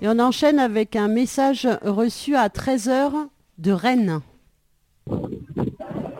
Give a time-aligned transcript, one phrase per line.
[0.00, 3.10] Et on enchaîne avec un message reçu à 13h
[3.58, 4.20] de Rennes.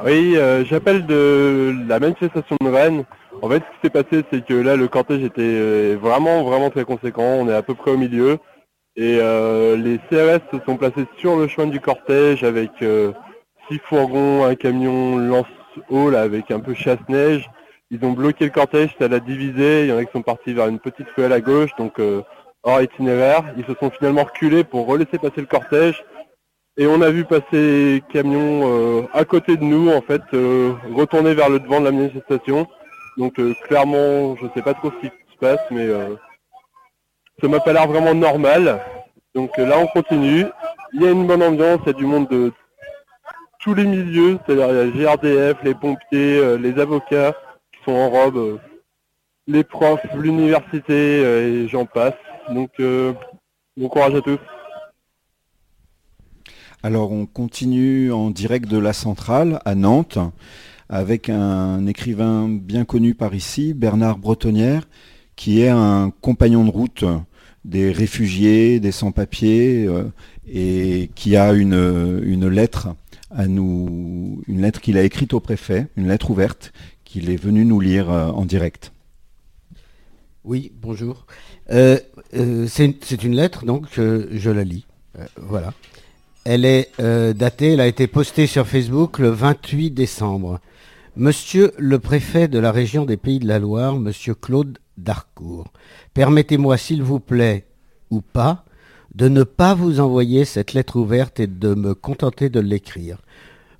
[0.05, 3.05] Oui, euh, j'appelle de la manifestation de Rennes.
[3.41, 6.71] En fait, ce qui s'est passé, c'est que là, le cortège était euh, vraiment, vraiment
[6.71, 7.23] très conséquent.
[7.23, 8.39] On est à peu près au milieu.
[8.97, 12.73] Et euh, les CRS se sont placés sur le chemin du cortège avec
[13.71, 17.49] six fourgons, un camion lance-eau avec un peu chasse-neige.
[17.93, 19.85] Ils ont bloqué le cortège, ça l'a divisé.
[19.85, 22.01] Il y en a qui sont partis vers une petite ruelle à gauche, donc
[22.83, 23.45] itinéraire.
[23.57, 26.05] Ils se sont finalement reculés pour relaisser passer le cortège.
[26.77, 31.35] Et on a vu passer camions euh, à côté de nous, en fait, euh, retourner
[31.35, 32.69] vers le devant de la manifestation.
[33.17, 35.89] Donc euh, clairement, je ne sais pas trop ce qui se passe, mais
[37.41, 38.81] ça m'a pas l'air vraiment normal.
[39.35, 40.47] Donc là, on continue.
[40.93, 42.53] Il y a une bonne ambiance, il y a du monde de
[43.59, 47.33] tous les milieux, c'est-à-dire il y a GRDF, les pompiers, les avocats
[47.73, 48.61] qui sont en robe,
[49.49, 52.15] les profs, l'université et j'en passe.
[52.55, 54.39] Donc bon courage à tous.
[56.83, 60.19] Alors on continue en direct de la centrale à Nantes
[60.89, 64.89] avec un écrivain bien connu par ici, Bernard Bretonnière,
[65.37, 67.05] qui est un compagnon de route
[67.65, 70.05] des réfugiés, des sans-papiers, euh,
[70.47, 72.89] et qui a une, une, lettre
[73.31, 76.73] à nous, une lettre qu'il a écrite au préfet, une lettre ouverte,
[77.05, 78.93] qu'il est venu nous lire euh, en direct.
[80.45, 81.27] Oui, bonjour.
[81.71, 81.99] Euh,
[82.67, 84.87] c'est une lettre, donc je la lis.
[85.37, 85.73] voilà.
[86.51, 90.61] Elle est euh, datée, elle a été postée sur Facebook le 28 décembre.
[91.15, 95.71] Monsieur le préfet de la région des Pays de la Loire, monsieur Claude Darcourt,
[96.15, 97.67] permettez-moi s'il vous plaît,
[98.11, 98.65] ou pas,
[99.15, 103.19] de ne pas vous envoyer cette lettre ouverte et de me contenter de l'écrire.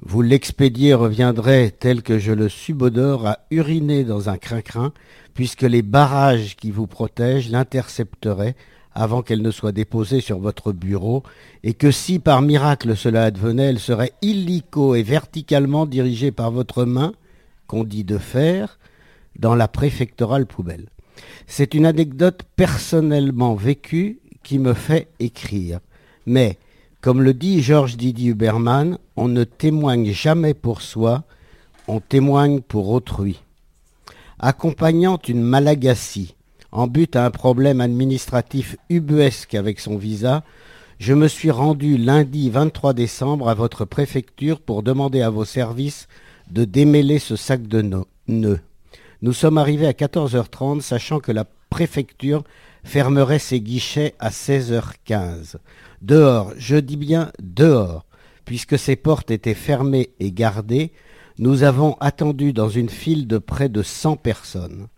[0.01, 4.93] Vous l'expédier reviendrait, tel que je le subodore, à uriner dans un crin-crin,
[5.35, 8.55] puisque les barrages qui vous protègent l'intercepteraient
[8.93, 11.23] avant qu'elle ne soit déposée sur votre bureau,
[11.63, 16.85] et que si par miracle cela advenait, elle serait illico et verticalement dirigée par votre
[16.85, 17.13] main,
[17.67, 18.79] qu'on dit de faire,
[19.39, 20.87] dans la préfectorale poubelle.
[21.47, 25.81] C'est une anecdote personnellement vécue qui me fait écrire.
[26.27, 26.59] Mais,
[27.01, 31.23] comme le dit Georges Didier Huberman, on ne témoigne jamais pour soi,
[31.87, 33.41] on témoigne pour autrui.
[34.41, 36.35] Accompagnant une malagasy,
[36.73, 40.43] en but à un problème administratif ubuesque avec son visa,
[40.99, 46.09] je me suis rendu lundi 23 décembre à votre préfecture pour demander à vos services
[46.51, 48.61] de démêler ce sac de nœuds.
[49.23, 52.43] Nous sommes arrivés à 14h30, sachant que la préfecture
[52.83, 55.57] fermerait ses guichets à 16h15.
[56.03, 58.07] Dehors, je dis bien dehors,
[58.45, 60.93] puisque ses portes étaient fermées et gardées,
[61.39, 64.89] nous avons attendu dans une file de près de 100 personnes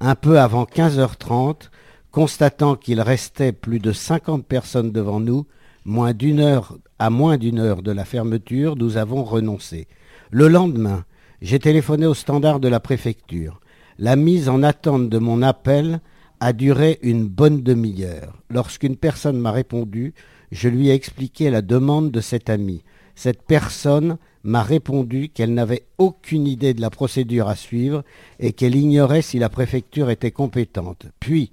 [0.00, 1.70] un peu avant 15h30,
[2.10, 5.46] constatant qu'il restait plus de 50 personnes devant nous,
[5.84, 9.86] moins d'une heure, à moins d'une heure de la fermeture, nous avons renoncé.
[10.30, 11.04] Le lendemain,
[11.42, 13.60] j'ai téléphoné au standard de la préfecture.
[13.98, 16.00] La mise en attente de mon appel
[16.40, 18.34] a duré une bonne demi-heure.
[18.50, 20.14] Lorsqu'une personne m'a répondu,
[20.52, 22.82] je lui ai expliqué la demande de cet ami.
[23.14, 28.04] Cette personne m'a répondu qu'elle n'avait aucune idée de la procédure à suivre
[28.38, 31.06] et qu'elle ignorait si la préfecture était compétente.
[31.18, 31.50] Puis,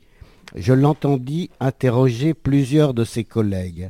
[0.56, 3.90] je l'entendis interroger plusieurs de ses collègues.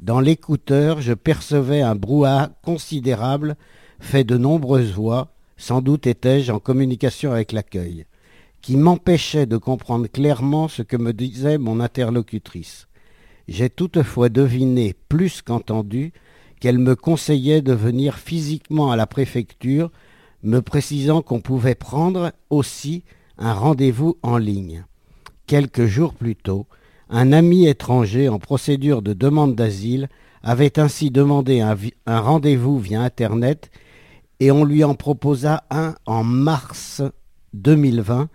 [0.00, 3.56] Dans l'écouteur, je percevais un brouhaha considérable
[4.00, 8.06] fait de nombreuses voix, sans doute étais-je en communication avec l'accueil,
[8.62, 12.88] qui m'empêchait de comprendre clairement ce que me disait mon interlocutrice.
[13.50, 16.12] J'ai toutefois deviné, plus qu'entendu,
[16.60, 19.90] qu'elle me conseillait de venir physiquement à la préfecture,
[20.44, 23.02] me précisant qu'on pouvait prendre aussi
[23.38, 24.84] un rendez-vous en ligne.
[25.48, 26.66] Quelques jours plus tôt,
[27.08, 30.08] un ami étranger en procédure de demande d'asile
[30.44, 33.72] avait ainsi demandé un, rendez-vous via Internet
[34.38, 37.02] et on lui en proposa un en mars
[37.54, 38.28] 2020,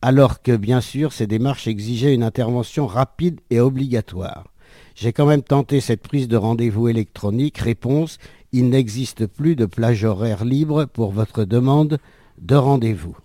[0.00, 4.53] alors que bien sûr ces démarches exigeaient une intervention rapide et obligatoire.
[4.94, 7.58] J'ai quand même tenté cette prise de rendez-vous électronique.
[7.58, 8.18] Réponse
[8.54, 11.98] il n'existe plus de plage horaire libre pour votre demande
[12.38, 13.16] de rendez-vous.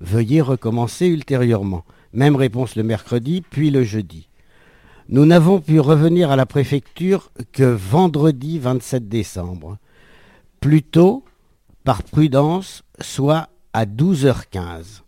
[0.00, 1.86] Veuillez recommencer ultérieurement.
[2.12, 4.28] Même réponse le mercredi, puis le jeudi.
[5.08, 9.78] Nous n'avons pu revenir à la préfecture que vendredi 27 décembre.
[10.60, 11.24] Plutôt,
[11.82, 15.00] par prudence, soit à 12h15,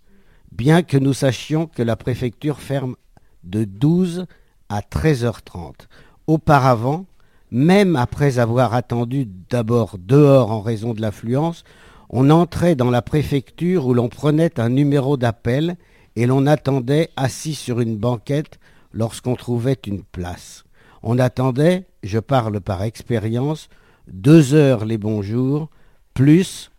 [0.52, 2.96] bien que nous sachions que la préfecture ferme
[3.44, 4.24] de 12
[4.68, 5.86] à 13h30.
[6.26, 7.06] Auparavant,
[7.50, 11.64] même après avoir attendu d'abord dehors en raison de l'affluence,
[12.10, 15.76] on entrait dans la préfecture où l'on prenait un numéro d'appel
[16.14, 18.58] et l'on attendait assis sur une banquette
[18.92, 20.64] lorsqu'on trouvait une place.
[21.02, 23.68] On attendait, je parle par expérience,
[24.08, 25.68] deux heures les bonjours,
[26.14, 26.70] plus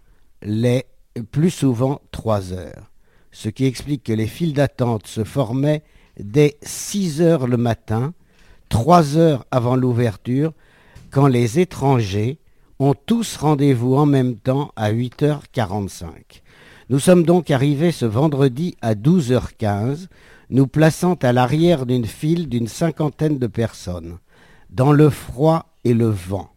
[0.41, 0.85] les
[1.31, 2.91] plus souvent trois heures.
[3.31, 5.83] Ce qui explique que les files d'attente se formaient
[6.19, 8.13] dès 6 heures le matin,
[8.69, 10.53] trois heures avant l'ouverture,
[11.11, 12.39] quand les étrangers
[12.79, 16.41] ont tous rendez-vous en même temps à 8h45.
[16.89, 20.07] Nous sommes donc arrivés ce vendredi à 12h15,
[20.49, 24.19] nous plaçant à l'arrière d'une file d'une cinquantaine de personnes,
[24.69, 26.49] dans le froid et le vent.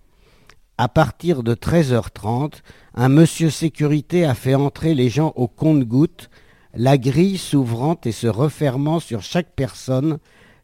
[0.78, 2.54] À partir de 13h30,
[2.94, 6.29] un monsieur sécurité a fait entrer les gens au compte-gouttes,
[6.74, 10.18] la grille s'ouvrant et se refermant sur chaque personne,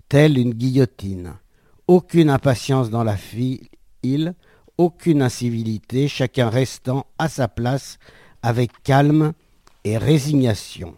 [0.08, 1.34] telle une guillotine.
[1.88, 4.34] Aucune impatience dans la file,
[4.78, 7.98] aucune incivilité, chacun restant à sa place
[8.42, 9.32] avec calme
[9.84, 10.94] et résignation.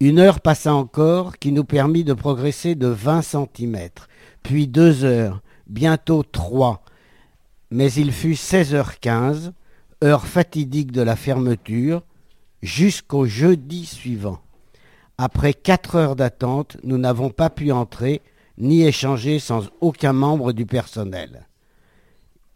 [0.00, 4.08] Une heure passa encore qui nous permit de progresser de 20 centimètres,
[4.42, 6.84] puis deux heures, bientôt trois,
[7.70, 9.52] mais il fut 16h15,
[10.04, 12.02] heure fatidique de la fermeture,
[12.62, 14.40] jusqu'au jeudi suivant.
[15.16, 18.22] Après quatre heures d'attente, nous n'avons pas pu entrer
[18.56, 21.46] ni échanger sans aucun membre du personnel.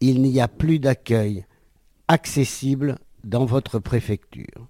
[0.01, 1.45] Il n'y a plus d'accueil
[2.09, 4.69] accessible dans votre préfecture.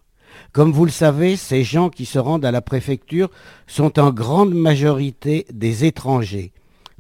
[0.53, 3.31] Comme vous le savez, ces gens qui se rendent à la préfecture
[3.67, 6.53] sont en grande majorité des étrangers,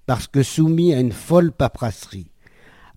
[0.06, 2.30] parce que soumis à une folle paperasserie.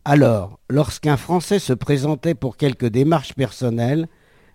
[0.04, 4.08] Alors, lorsqu'un Français se présentait pour quelques démarches personnelles,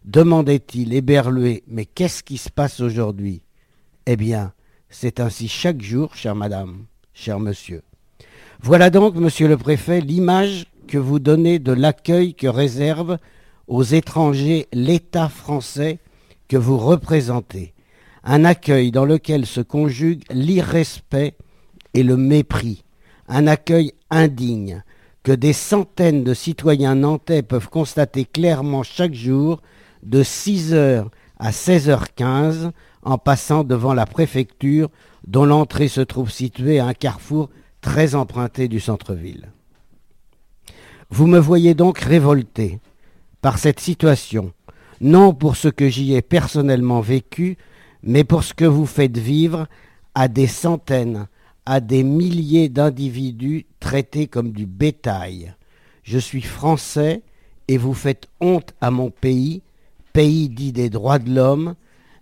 [0.04, 3.42] demandait-il éberlué Mais qu'est-ce qui se passe aujourd'hui?
[4.06, 4.52] Eh bien,
[4.88, 7.82] c'est ainsi chaque jour, chère madame, cher monsieur.
[8.62, 13.18] Voilà donc, monsieur le préfet, l'image que vous donnez de l'accueil que réserve
[13.68, 16.00] aux étrangers l'État français
[16.48, 17.72] que vous représentez.
[18.24, 21.36] Un accueil dans lequel se conjuguent l'irrespect
[21.94, 22.84] et le mépris.
[23.28, 24.82] Un accueil indigne
[25.22, 29.62] que des centaines de citoyens nantais peuvent constater clairement chaque jour
[30.02, 31.06] de 6h
[31.38, 32.70] à 16h15
[33.02, 34.90] en passant devant la préfecture
[35.26, 37.50] dont l'entrée se trouve située à un carrefour
[37.80, 39.50] très emprunté du centre-ville.
[41.10, 42.78] Vous me voyez donc révolté
[43.40, 44.52] par cette situation,
[45.00, 47.56] non pour ce que j'y ai personnellement vécu,
[48.02, 49.66] mais pour ce que vous faites vivre
[50.14, 51.26] à des centaines,
[51.66, 55.54] à des milliers d'individus traités comme du bétail.
[56.02, 57.22] Je suis français
[57.68, 59.62] et vous faites honte à mon pays
[60.12, 61.74] pays dit des droits de l'homme,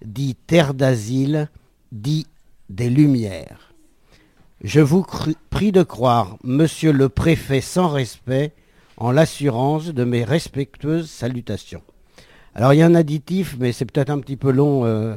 [0.04, 1.48] dit terre d'asile,
[1.92, 2.26] dit
[2.68, 3.74] des Lumières.
[4.62, 5.06] Je vous
[5.50, 8.52] prie de croire, monsieur le préfet sans respect,
[8.96, 11.82] en l'assurance de mes respectueuses salutations.
[12.54, 15.14] Alors il y a un additif, mais c'est peut-être un petit peu long euh,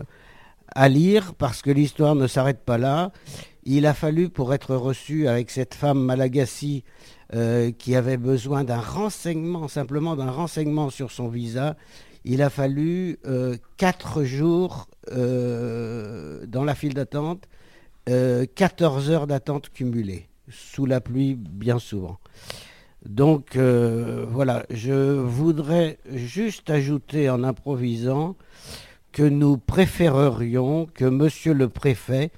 [0.75, 3.11] à lire parce que l'histoire ne s'arrête pas là.
[3.63, 6.83] Il a fallu, pour être reçu avec cette femme Malagasy
[7.33, 11.75] euh, qui avait besoin d'un renseignement, simplement d'un renseignement sur son visa,
[12.23, 17.47] il a fallu euh, quatre jours euh, dans la file d'attente,
[18.05, 22.19] 14 euh, heures d'attente cumulées, sous la pluie bien souvent.
[23.05, 28.35] Donc voilà, je voudrais juste ajouter en improvisant
[29.11, 32.31] que nous préférerions que Monsieur le Préfet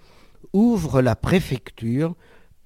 [0.54, 2.16] ouvre la préfecture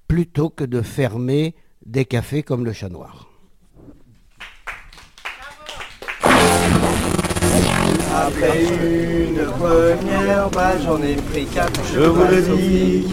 [0.06, 3.27] plutôt que de fermer des cafés comme le Chat Noir.
[8.26, 11.80] Après une première balle, j'en ai pris quatre.
[11.94, 13.06] Je vous le dis,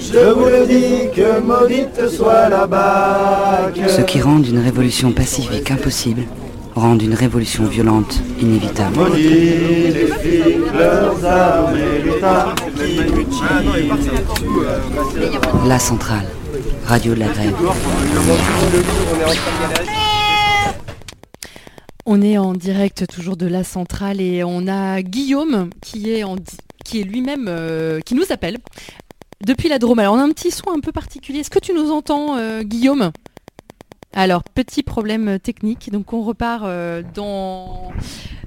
[0.00, 3.88] je vous le dis, que maudite soit la bague.
[3.88, 6.22] Ce qui rend une révolution pacifique impossible
[6.74, 8.96] rend une révolution violente inévitable.
[8.96, 12.54] Maudit les filles, leurs armes et l'État.
[15.66, 16.26] La centrale,
[16.86, 17.54] radio de la grève.
[22.04, 26.24] On est en direct toujours de la centrale et on a Guillaume qui est,
[27.04, 28.58] lui-même euh, qui nous appelle
[29.40, 30.00] depuis la Drôme.
[30.00, 31.40] Alors on a un petit son un peu particulier.
[31.40, 33.12] Est-ce que tu nous entends, euh, Guillaume?
[34.12, 35.90] Alors petit problème technique.
[35.92, 37.92] Donc on repart euh, dans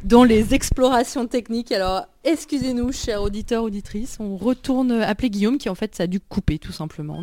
[0.04, 1.72] dans les explorations techniques.
[1.72, 4.18] Alors excusez-nous, chers auditeurs auditrices.
[4.20, 7.22] On retourne appeler Guillaume qui en fait ça a dû couper tout simplement.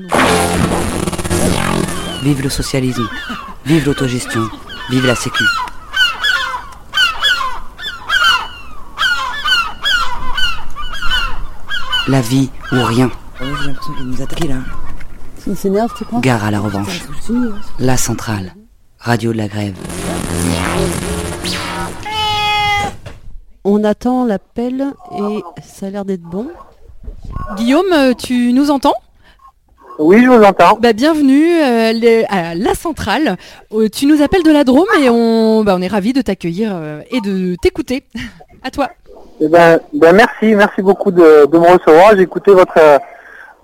[2.23, 3.07] Vive le socialisme,
[3.67, 4.49] vive l'autogestion,
[4.91, 5.45] vive la sécu.
[12.09, 13.11] La vie ou rien.
[16.21, 17.03] Gare à la revanche.
[17.79, 18.55] La centrale.
[18.99, 19.75] Radio de la grève.
[23.65, 26.49] On attend l'appel et ça a l'air d'être bon.
[27.57, 28.95] Guillaume, euh, tu nous entends?
[29.99, 30.79] Oui, je vous entends.
[30.81, 33.37] bah, Bienvenue euh, les- à la centrale.
[33.73, 36.73] Euh, tu nous appelles de la Drôme et on, bah, on est ravis de t'accueillir
[36.75, 38.05] euh, et de t'écouter.
[38.65, 38.89] à toi.
[39.45, 42.15] Eh ben, ben merci, merci beaucoup de, de me recevoir.
[42.15, 42.99] J'ai écouté votre euh,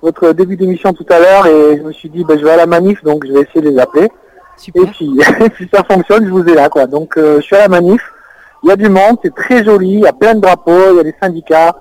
[0.03, 2.57] votre début d'émission tout à l'heure et je me suis dit ben, je vais à
[2.57, 4.09] la manif donc je vais essayer de les appeler.
[4.57, 4.83] Super.
[4.83, 5.09] Et puis
[5.57, 6.87] si ça fonctionne, je vous ai là quoi.
[6.87, 8.03] Donc euh, je suis à la manif.
[8.65, 10.97] Il y a du monde, c'est très joli, il y a plein de drapeaux, il
[10.97, 11.77] y a des syndicats,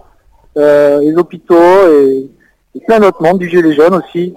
[0.58, 1.56] euh, les hôpitaux
[1.92, 2.30] et,
[2.76, 4.36] et plein d'autres monde, du gilet jaune aussi.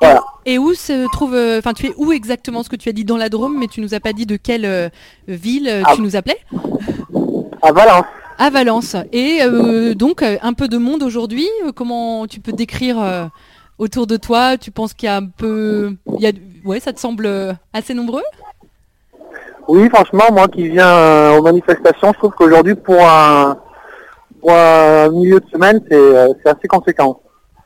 [0.00, 0.22] Voilà.
[0.44, 3.04] Et où se trouve, euh, enfin tu es où exactement ce que tu as dit
[3.04, 4.88] dans la Drôme, mais tu nous as pas dit de quelle euh,
[5.26, 5.92] ville Ah.
[5.96, 6.38] tu nous appelais?
[7.62, 8.04] À Valence.
[8.38, 8.96] À Valence.
[9.12, 11.48] Et euh, donc euh, un peu de monde aujourd'hui.
[11.64, 13.24] Euh, Comment tu peux décrire euh,
[13.78, 14.56] autour de toi?
[14.58, 16.32] Tu penses qu'il y a un peu, il y a,
[16.64, 18.22] ouais, ça te semble assez nombreux?
[19.68, 23.56] Oui, franchement, moi qui viens aux manifestations, je trouve qu'aujourd'hui, pour un,
[24.40, 27.20] pour un milieu de semaine, c'est assez conséquent.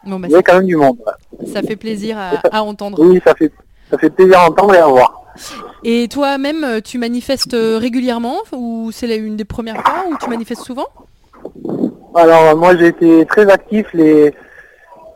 [0.07, 0.97] Bon, bah, Il y a quand même du monde.
[1.53, 2.99] ça fait plaisir à, à entendre.
[3.01, 3.53] Oui, ça fait,
[3.91, 5.25] ça fait plaisir à entendre et à voir.
[5.83, 10.29] Et toi-même, euh, tu manifestes euh, régulièrement ou c'est une des premières fois ou tu
[10.29, 10.87] manifestes souvent?
[12.15, 14.35] Alors, euh, moi, j'ai été très actif les,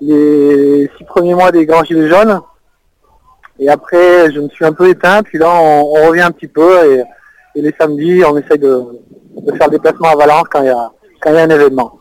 [0.00, 2.40] six premiers mois des Grands Gilets jaunes.
[3.58, 5.22] Et après, je me suis un peu éteint.
[5.22, 7.04] Puis là, on, revient un petit peu.
[7.54, 8.82] Et, les samedis, on essaye de,
[9.56, 10.90] faire le déplacement à Valence quand il y a
[11.28, 12.00] un événement.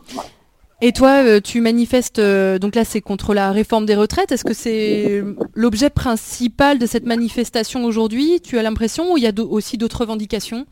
[0.86, 4.32] Et toi, euh, tu manifestes, euh, donc là c'est contre la réforme des retraites.
[4.32, 5.24] Est-ce que c'est
[5.54, 10.02] l'objet principal de cette manifestation aujourd'hui Tu as l'impression ou il y a aussi d'autres
[10.02, 10.66] revendications?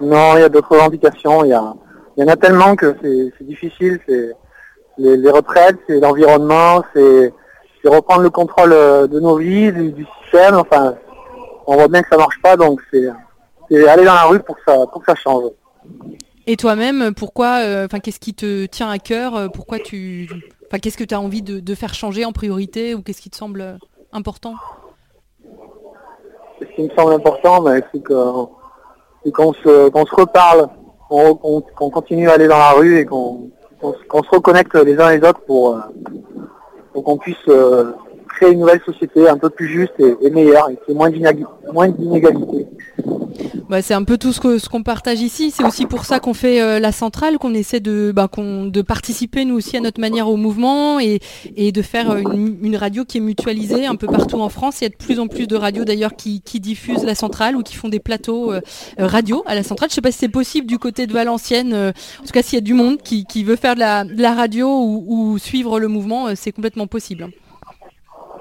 [0.00, 1.44] Non, il y a d'autres revendications.
[1.44, 1.74] Il y, a,
[2.16, 4.00] il y en a tellement que c'est difficile.
[4.08, 4.32] C'est
[4.96, 7.30] les, retraites, c'est l'environnement, c'est
[7.84, 10.54] reprendre le contrôle euh, de nos vies, du, système.
[10.54, 10.94] Enfin,
[11.66, 13.06] on voit bien que ça marche pas, donc c'est
[13.86, 15.50] aller dans la rue pour ça pour que ça change.
[16.46, 20.28] Et toi-même, pourquoi, euh, enfin qu'est-ce qui te tient à cœur euh, Pourquoi tu,
[20.66, 23.36] enfin qu'est-ce que tu as envie de, faire changer en priorité ou qu'est-ce qui te
[23.36, 23.78] semble
[24.12, 24.54] important?
[26.60, 30.68] Ce qui me semble important, ben, c'est qu'on se se reparle,
[31.08, 33.50] qu'on continue à aller dans la rue et qu'on
[33.82, 35.80] se- reconnecte les uns les autres pour euh,
[36.92, 37.36] pour qu'on puisse
[38.36, 42.66] créer une nouvelle société un peu plus juste et, meilleure, et moins d'inég- moins d'inégalités.
[43.68, 45.50] Bah, c'est un peu tout ce qu'on partage ici.
[45.50, 49.44] C'est aussi pour ça qu'on fait euh, la centrale, qu'on essaie de, bah, de participer
[49.44, 51.20] nous aussi à notre manière au mouvement et,
[51.56, 54.80] de faire euh, une, radio qui est mutualisée un peu partout en France.
[54.80, 57.62] Il y a de plus en plus de radios d'ailleurs qui, diffusent la centrale ou
[57.62, 58.60] qui font des plateaux euh,
[58.98, 59.88] radio à la centrale.
[59.88, 61.74] Je sais pas si c'est possible du côté de Valenciennes.
[61.74, 65.38] en tout cas, s'il y a du monde qui, veut faire de la, radio ou,
[65.38, 67.28] suivre le mouvement, c'est complètement possible.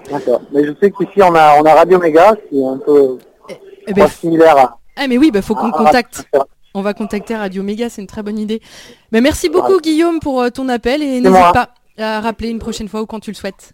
[0.10, 0.42] D'accord.
[0.52, 3.18] Mais je sais qu'ici on a on a Radio Méga, qui est un peu
[3.88, 4.78] Eh ben, pas similaire à.
[4.98, 6.26] ah mais oui, bah, faut qu'on contacte.
[6.74, 8.62] On va contacter Radio Méga, c'est une très bonne idée.
[9.12, 12.60] Mais merci beaucoup Guillaume pour euh, ton appel et C'est n'hésite pas à rappeler une
[12.60, 13.74] prochaine fois ou quand tu le souhaites.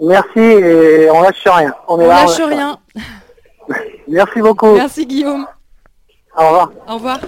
[0.00, 1.74] Merci et on lâche rien.
[1.88, 2.24] On est On là.
[2.24, 2.78] lâche rien.
[4.08, 4.72] Merci beaucoup.
[4.74, 5.46] Merci Guillaume.
[6.36, 6.72] Au revoir.
[6.88, 7.18] Au revoir.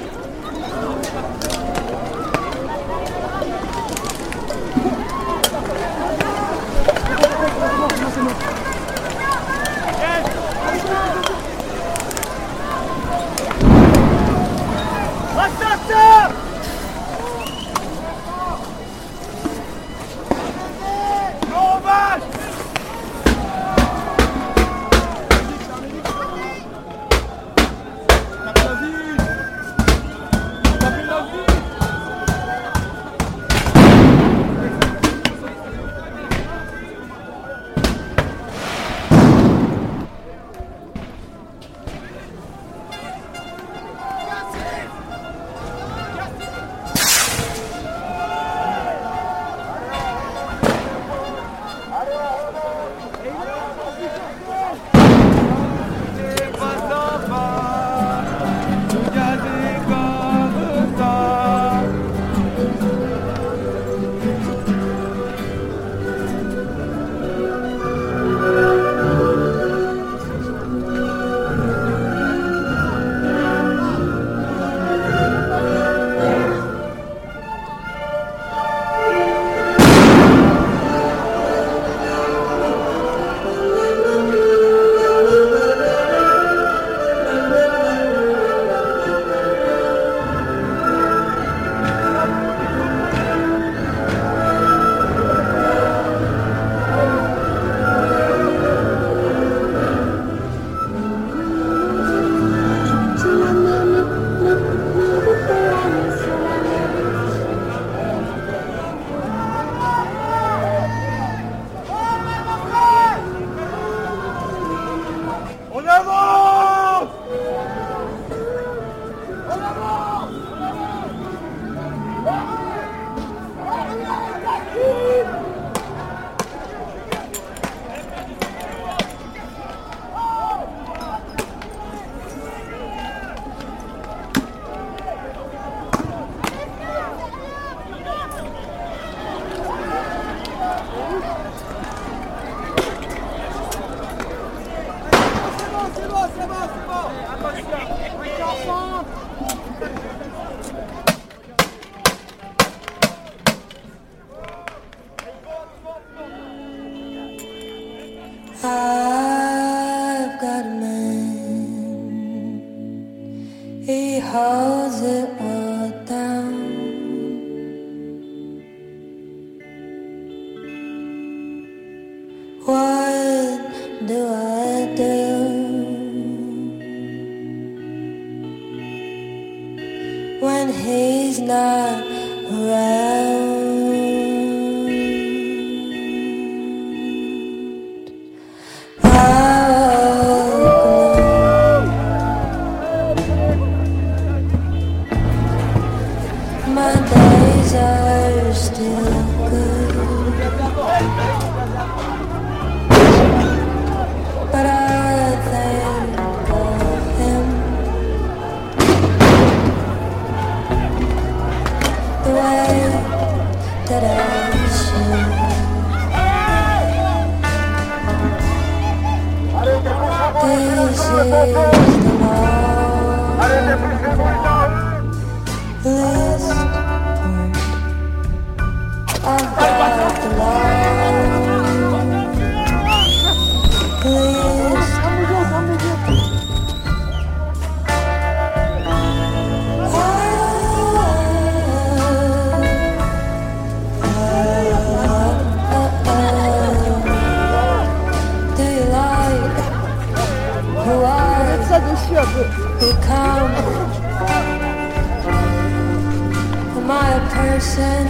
[256.89, 258.07] A person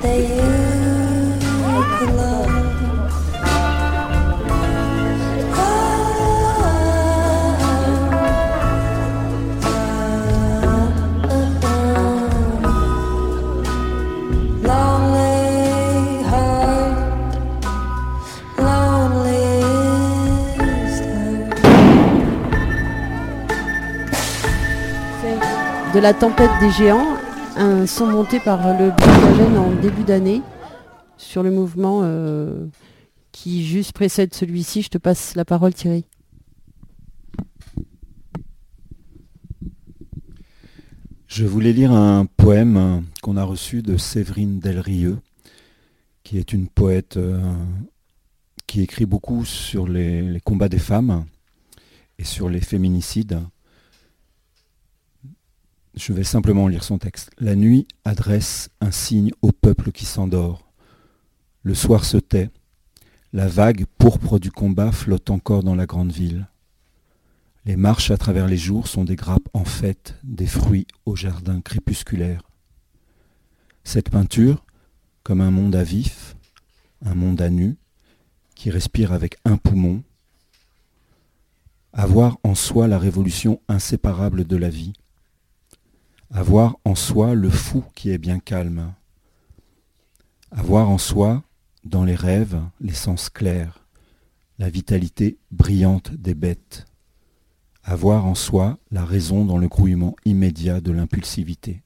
[0.00, 0.40] that you
[1.98, 2.48] could love?
[5.52, 6.14] Heart,
[18.62, 19.44] lonely
[20.58, 20.96] is
[25.92, 27.13] De la tempête des géants,
[27.56, 30.42] un son monté par le Blue en début d'année
[31.16, 32.66] sur le mouvement euh,
[33.32, 34.82] qui juste précède celui-ci.
[34.82, 36.04] Je te passe la parole Thierry.
[41.26, 45.18] Je voulais lire un poème qu'on a reçu de Séverine Delrieux,
[46.22, 47.40] qui est une poète euh,
[48.66, 51.24] qui écrit beaucoup sur les combats des femmes
[52.18, 53.40] et sur les féminicides.
[55.96, 57.30] Je vais simplement lire son texte.
[57.38, 60.68] La nuit adresse un signe au peuple qui s'endort.
[61.62, 62.50] Le soir se tait.
[63.32, 66.48] La vague pourpre du combat flotte encore dans la grande ville.
[67.64, 71.60] Les marches à travers les jours sont des grappes en fête, des fruits au jardin
[71.60, 72.42] crépusculaire.
[73.84, 74.64] Cette peinture,
[75.22, 76.36] comme un monde à vif,
[77.04, 77.76] un monde à nu,
[78.56, 80.02] qui respire avec un poumon,
[81.92, 84.92] avoir en soi la révolution inséparable de la vie,
[86.30, 88.92] avoir en soi le fou qui est bien calme,
[90.50, 91.42] avoir en soi,
[91.84, 93.84] dans les rêves, l'essence claire,
[94.58, 96.86] la vitalité brillante des bêtes,
[97.82, 101.82] avoir en soi la raison dans le grouillement immédiat de l'impulsivité.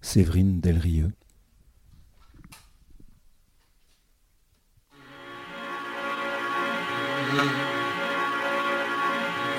[0.00, 1.12] Séverine Delrieux.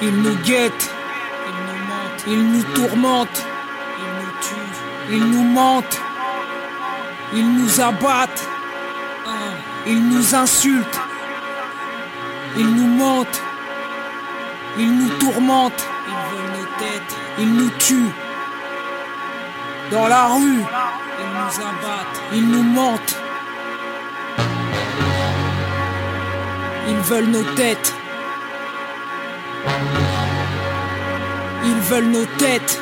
[0.01, 1.02] Ils nous mentent,
[2.27, 3.43] ils nous tourmentent,
[3.99, 5.99] ils nous tuent, ils nous mentent,
[7.33, 8.47] ils nous abattent,
[9.85, 10.99] ils nous insultent,
[12.57, 13.41] ils nous mentent,
[14.77, 18.13] ils nous tourmentent, ils veulent nos têtes, ils nous tuent.
[19.91, 20.63] Dans la rue,
[21.19, 23.17] ils nous abattent, ils nous mentent.
[26.87, 27.93] Ils veulent nos têtes.
[31.89, 32.79] Veulent nos têtes.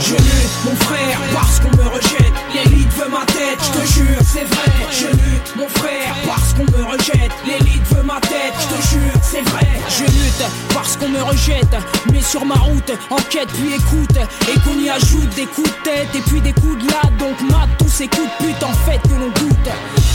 [0.00, 2.32] Je lutte, mon frère, parce qu'on me rejette.
[2.54, 4.72] L'élite veut ma tête, je te jure, c'est vrai.
[4.90, 7.32] Je lutte, mon frère, parce qu'on me rejette.
[7.46, 9.68] L'élite veut ma tête, je te jure, c'est vrai.
[9.88, 10.44] Je lutte,
[10.74, 11.76] parce qu'on me rejette.
[12.12, 14.16] Mais sur ma route, enquête puis écoute.
[14.48, 17.16] Et qu'on y ajoute des coups de tête et puis des coups de latte.
[17.18, 17.36] Donc
[17.78, 19.70] tous ces coups de pute en fait que l'on goûte.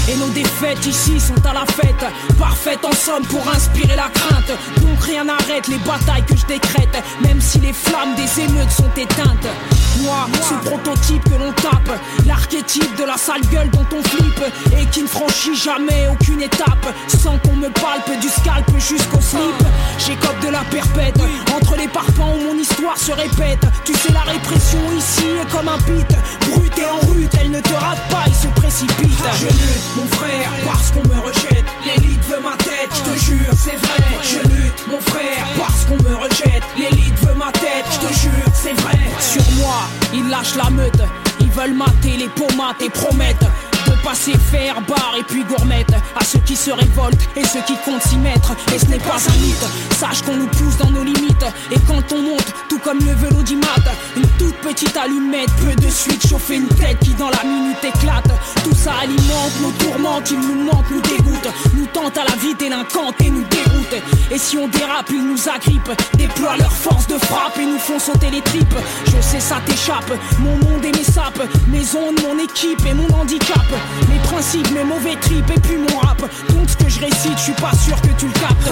[0.09, 2.05] Et nos défaites ici sont à la fête.
[2.39, 4.51] Parfaites en somme pour inspirer la crainte.
[4.81, 7.03] Donc rien n'arrête les batailles que je décrète.
[7.21, 9.47] Même si les flammes des émeutes sont éteintes.
[10.01, 11.99] Moi, ce prototype que l'on tape.
[12.25, 14.43] L'archétype de la sale gueule dont on flippe.
[14.79, 16.87] Et qui ne franchit jamais aucune étape.
[17.07, 19.63] Sans qu'on me palpe du scalp jusqu'au slip.
[19.99, 21.19] J'écope de la perpète.
[21.55, 23.65] Entre les parpaings où mon histoire se répète.
[23.83, 26.17] Tu sais, la répression ici est comme un pit.
[26.49, 29.23] Brut et en rute, elle ne te rate pas, ils se précipitent.
[29.25, 31.65] Ah, je lutte, mon frère, parce qu'on me rejette.
[31.86, 34.03] L'élite veut ma tête, je te jure, c'est vrai.
[34.23, 36.63] Je lutte, mon frère, parce qu'on me rejette.
[36.77, 38.99] L'élite veut ma tête, je te jure, c'est vrai.
[39.19, 39.82] Sur moi,
[40.13, 41.01] ils lâchent la meute.
[41.39, 43.45] Ils veulent mater les pommates et promettent
[43.88, 47.76] de passer faire bar et puis gourmette à ceux qui se révoltent et ceux qui
[47.86, 48.56] comptent s'y mettre.
[48.73, 49.65] Et ce n'est pas un mythe,
[49.97, 51.45] sache qu'on nous pousse dans nos limites.
[51.71, 53.67] Et quand on monte, tout comme le vélo d'Imat,
[54.15, 58.30] une toute petite allumette peut de suite chauffer une tête qui dans la minute éclate.
[58.63, 62.56] Tout ça alimente nos tourments, qui nous manquent, nous dégoûtent, nous tentent à la vie
[62.56, 64.04] délinquante et nous déroutent.
[64.32, 68.00] Et si on dérape, ils nous agrippent, déploient leur force de frappe et nous font
[68.00, 68.76] sauter les tripes.
[69.06, 73.08] Je sais ça t'échappe, mon monde et mes sapes, mes ondes, mon équipe et mon
[73.15, 73.65] handicap.
[74.09, 76.21] Mes principes, mes mauvais tripes et puis mon rap.
[76.49, 78.71] Donc ce que je récite, je suis pas sûr que tu le captes.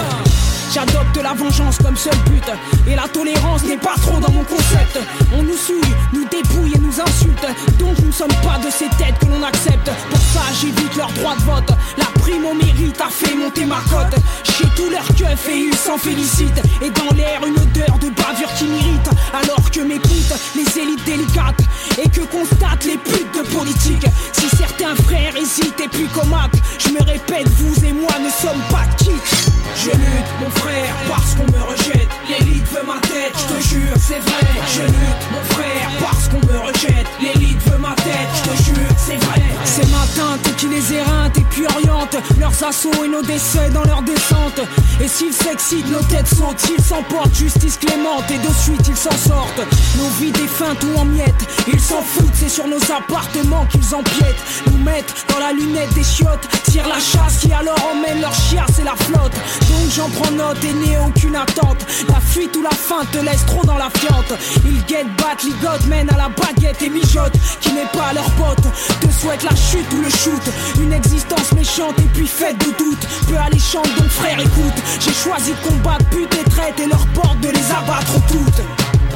[0.72, 2.44] J'adopte la vengeance comme seul but.
[2.86, 4.98] Et la tolérance n'est pas trop dans mon concept.
[5.34, 7.46] On nous souille, nous dépouille et nous insulte.
[7.78, 9.90] Donc nous ne sommes pas de ces têtes que l'on accepte.
[10.10, 11.72] Pour ça j'évite leur droit de vote.
[11.96, 14.20] La prime au mérite a fait monter ma cote.
[14.44, 16.62] Chez tous leurs keufs et ils s'en félicitent.
[16.82, 19.08] Et dans l'air une odeur de bavure qui m'irrite.
[19.32, 21.62] Alors que m'écoutent les élites délicates.
[22.02, 24.06] Et que constatent les putes de politique.
[24.32, 28.62] Si certains frères hésitent et puis comatent Je me répète, vous et moi ne sommes
[28.70, 32.08] pas de quitte je lutte, mon frère, parce qu'on me rejette.
[32.28, 34.46] L'élite veut ma tête, je te jure, c'est vrai.
[34.74, 37.06] Je lutte, mon frère, parce qu'on me rejette.
[37.20, 39.42] L'élite veut ma tête, je te jure, c'est vrai.
[39.64, 43.84] C'est ma teinte qui les éreinte et puis oriente leurs assauts et nos décès dans
[43.84, 44.60] leur descente.
[45.00, 46.58] Et s'ils s'excitent, nos têtes sautent.
[46.58, 49.60] S'ils s'emportent, justice clémente et de suite ils s'en sortent.
[49.98, 52.34] Nos vies défuntes ou en miettes, ils s'en foutent.
[52.34, 54.42] C'est sur nos appartements qu'ils empiètent.
[54.70, 58.78] Nous mettent dans la lunette des chiottes, tirent la chasse qui alors emmène leur chiasse
[58.80, 59.32] et la flotte.
[59.68, 61.84] Donc j'en prends note et n'ai aucune attente.
[62.08, 64.32] La fuite ou la faim te laisse trop dans la fiente.
[64.64, 67.36] Ils guettent, battent, ligotent, mènent à la baguette et mijotent.
[67.60, 68.64] Qui n'est pas leur pote,
[69.00, 70.42] te souhaite la chute ou le shoot.
[70.80, 73.06] Une existence méchante et puis faite de doute.
[73.28, 74.82] Peu alléchante, donc frère, écoute.
[75.00, 78.62] J'ai choisi de combattre pute et traite et leur porte de les abattre toutes.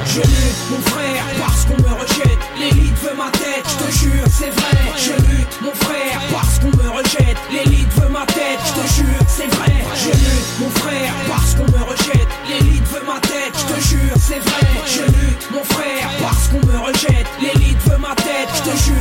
[0.07, 2.39] Je lutte, mon frère, parce qu'on me rejette.
[2.59, 4.79] L'élite veut ma tête, je te jure, c'est vrai.
[4.97, 7.37] Je lutte, mon frère, parce qu'on me rejette.
[7.53, 9.73] L'élite veut ma tête, je te jure, c'est vrai.
[9.95, 12.29] Je lutte, mon frère, parce qu'on me rejette.
[12.49, 14.67] L'élite veut ma tête, je te jure, c'est vrai.
[14.87, 17.27] Je lutte, mon frère, parce qu'on me rejette.
[17.41, 19.00] L'élite veut ma tête, je te jure,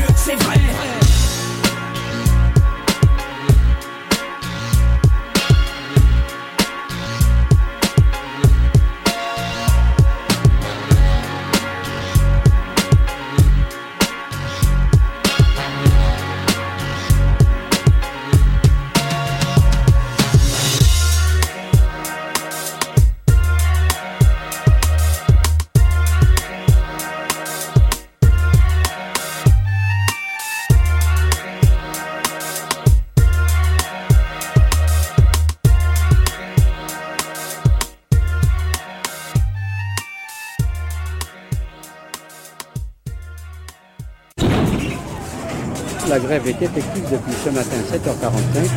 [46.40, 48.70] grève est effective depuis ce matin 7h45.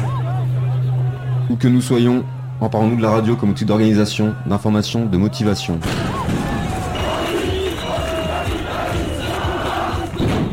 [1.50, 2.24] Où que nous soyons,
[2.60, 5.78] emparons-nous de la radio comme outil d'organisation, d'information, de motivation.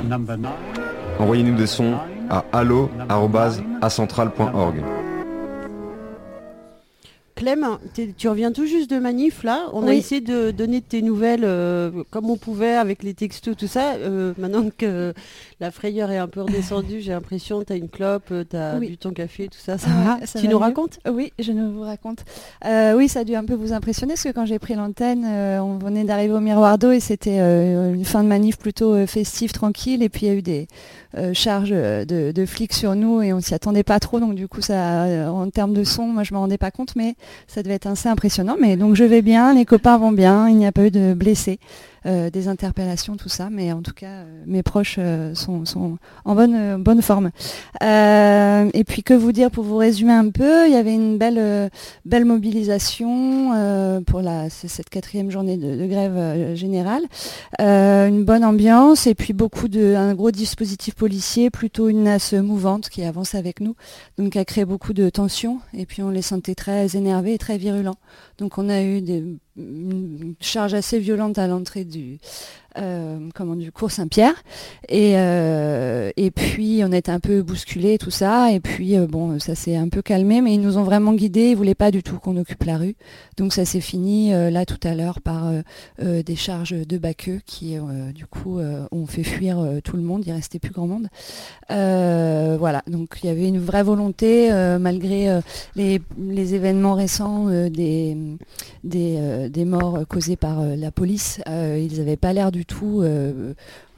[0.07, 0.51] Number 9.
[1.19, 1.95] Envoyez-nous des sons
[2.29, 4.83] à allo.acentral.org.
[7.39, 7.65] Clem,
[8.17, 9.67] tu reviens tout juste de manif là.
[9.71, 13.65] On a essayé de donner tes nouvelles euh, comme on pouvait avec les textos, tout
[13.67, 13.93] ça.
[13.93, 15.13] Euh, maintenant que
[15.61, 18.89] la frayeur est un peu redescendue, j'ai l'impression tu as une clope, tu as Oui.
[18.89, 19.77] bu ton café, tout ça.
[19.77, 20.65] Ça va ça Tu va nous mieux.
[20.65, 22.25] racontes Oui, je ne vous raconte.
[22.65, 25.23] Euh, oui, ça a dû un peu vous impressionner parce que quand j'ai pris l'antenne,
[25.25, 28.93] euh, on venait d'arriver au Miroir d'eau et c'était euh, une fin de manif plutôt
[28.93, 30.03] euh, festive, tranquille.
[30.03, 30.67] Et puis il y a eu des
[31.17, 34.19] euh, charges euh, de, flics sur nous et on s'y attendait pas trop.
[34.19, 36.95] Donc du coup, ça, euh, en termes de son, moi je me rendais pas compte,
[36.95, 37.15] mais
[37.47, 38.57] ça devait être assez impressionnant.
[38.59, 41.13] Mais donc je vais bien, les copains vont bien, il n'y a pas eu de
[41.13, 41.59] blessés.
[42.05, 45.63] Euh, des interpellations, tout ça, mais en tout cas, euh, mes proches euh, sont,
[46.25, 47.31] en bonne, bonne forme.
[47.81, 52.25] Et puis que vous dire pour vous résumer un peu, il y avait une belle,
[52.25, 57.03] mobilisation pour cette quatrième journée de, grève générale,
[57.59, 62.89] une bonne ambiance et puis beaucoup de, un gros dispositif policier, plutôt une nasse mouvante
[62.89, 63.75] qui avance avec nous,
[64.17, 67.37] donc qui a créé beaucoup de tensions et puis on les sentait très énervés et
[67.37, 67.97] très virulents.
[68.37, 69.23] Donc on a eu des,
[69.57, 72.19] une charge assez violente à l'entrée du,
[73.33, 74.35] comment, du cours Saint-Pierre.
[74.87, 78.51] Et, euh, et puis on a un peu bousculés, tout ça.
[78.51, 81.51] Et puis euh, bon, ça s'est un peu calmé, mais ils nous ont vraiment guidés.
[81.51, 82.95] Ils voulaient pas du tout qu'on occupe la rue.
[83.37, 85.61] Donc ça s'est fini euh, là tout à l'heure par euh,
[86.01, 89.95] euh, des charges de Baqueux qui euh, du coup euh, ont fait fuir euh, tout
[89.95, 90.23] le monde.
[90.25, 91.07] Il restait plus grand monde.
[91.71, 92.83] Euh, voilà.
[92.87, 95.41] Donc il y avait une vraie volonté euh, malgré euh,
[95.75, 95.99] les,
[96.53, 98.17] événements récents euh, des
[98.83, 101.41] des, euh, des morts causées par euh, la police.
[101.47, 103.53] Euh, ils n'avaient pas l'air du tout, euh,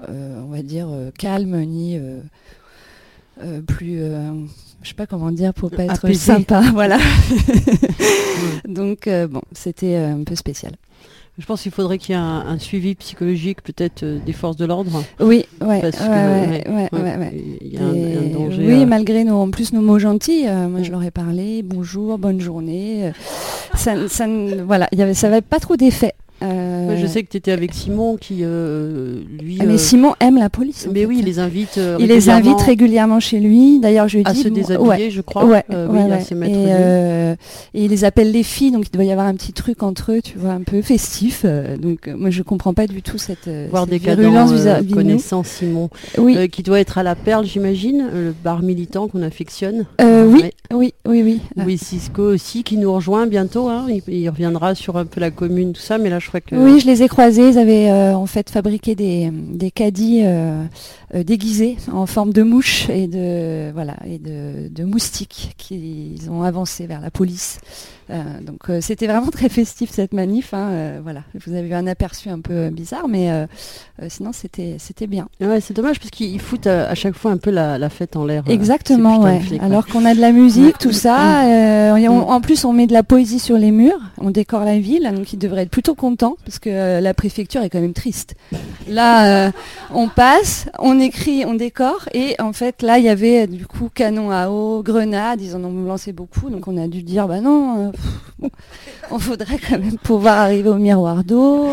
[0.09, 1.99] euh, on va dire, euh, calme ni
[3.67, 3.97] plus,
[4.83, 6.19] je sais pas comment dire pour pas être Apaisé.
[6.19, 6.97] sympa, voilà.
[8.67, 10.73] Donc bon, c'était un peu spécial.
[11.37, 14.57] Je pense qu'il faudrait qu'il y ait un, un suivi psychologique peut-être euh, des forces
[14.57, 15.01] de l'ordre.
[15.21, 17.57] Oui, ouais, Parce ouais, que, ouais, ouais, ouais, ouais, ouais, ouais.
[17.61, 20.43] il y a un- Et un danger, Oui, malgré nos, en plus nos mots gentils,
[20.47, 23.07] euh, moi je leur ai parlé, bonjour, bonne journée.
[23.07, 23.11] euh,
[23.75, 26.13] ça, ça, ne- voilà, il y avait, ça n'avait pas trop d'effet.
[26.43, 29.57] Euh, Ouais, je sais que tu étais avec Simon qui, euh, lui...
[29.61, 30.87] Ah, mais euh, Simon aime la police.
[30.91, 31.05] Mais fait.
[31.05, 33.79] oui, il les invite Il les régulièrement invite régulièrement chez lui.
[33.79, 35.45] D'ailleurs, je lui à dis se bon, déshabiller, ouais, je crois.
[35.45, 39.03] Ouais, oui, à se mettre et, et il les appelle les filles, donc il doit
[39.03, 41.45] y avoir un petit truc entre eux, tu vois, un peu festif.
[41.79, 45.89] donc moi, je comprends pas du tout cette, Voir cette des virulence vis-à-vis connaissant Simon,
[46.17, 46.49] Oui.
[46.49, 49.85] qui doit être à la Perle, j'imagine, le bar militant qu'on affectionne.
[50.01, 51.39] Euh, oui, oui, oui, oui.
[51.65, 53.69] Oui, Cisco aussi qui nous rejoint bientôt.
[53.69, 53.85] hein.
[53.89, 56.85] Il, il reviendra sur un peu la commune, tout ça, mais là je Oui, je
[56.87, 57.49] les ai croisés.
[57.49, 60.63] Ils avaient euh, en fait fabriqué des, des caddies euh,
[61.13, 66.87] déguisés en forme de mouche et de voilà et de, de moustiques qu'ils ont avancé
[66.87, 67.59] vers la police.
[68.09, 70.53] Euh, donc euh, c'était vraiment très festif cette manif.
[70.53, 73.45] hein, euh, voilà, vous avez eu un aperçu un peu bizarre, mais euh,
[74.01, 75.27] euh, sinon c'était c'était bien.
[75.39, 78.15] Ouais, c'est dommage parce qu'ils foutent à, à chaque fois un peu la, la fête
[78.17, 78.43] en l'air.
[78.47, 79.39] euh, Exactement, ouais.
[79.61, 81.43] Alors qu'on a de la musique, tout ça.
[81.45, 84.65] euh, et on- en plus, on met de la poésie sur les murs, on décore
[84.65, 87.81] la ville, donc ils devraient être plutôt contents parce que euh, la préfecture est quand
[87.81, 88.35] même triste.
[88.89, 89.51] Là, euh,
[89.93, 93.65] on passe, on écrit, on décore, et en fait, là, il y avait euh, du
[93.67, 97.27] coup canon à eau, grenades, ils en ont lancé beaucoup, donc on a dû dire,
[97.27, 98.01] bah non, euh, pff,
[98.39, 98.49] bon,
[99.11, 101.67] on faudrait quand même pouvoir arriver au miroir d'eau.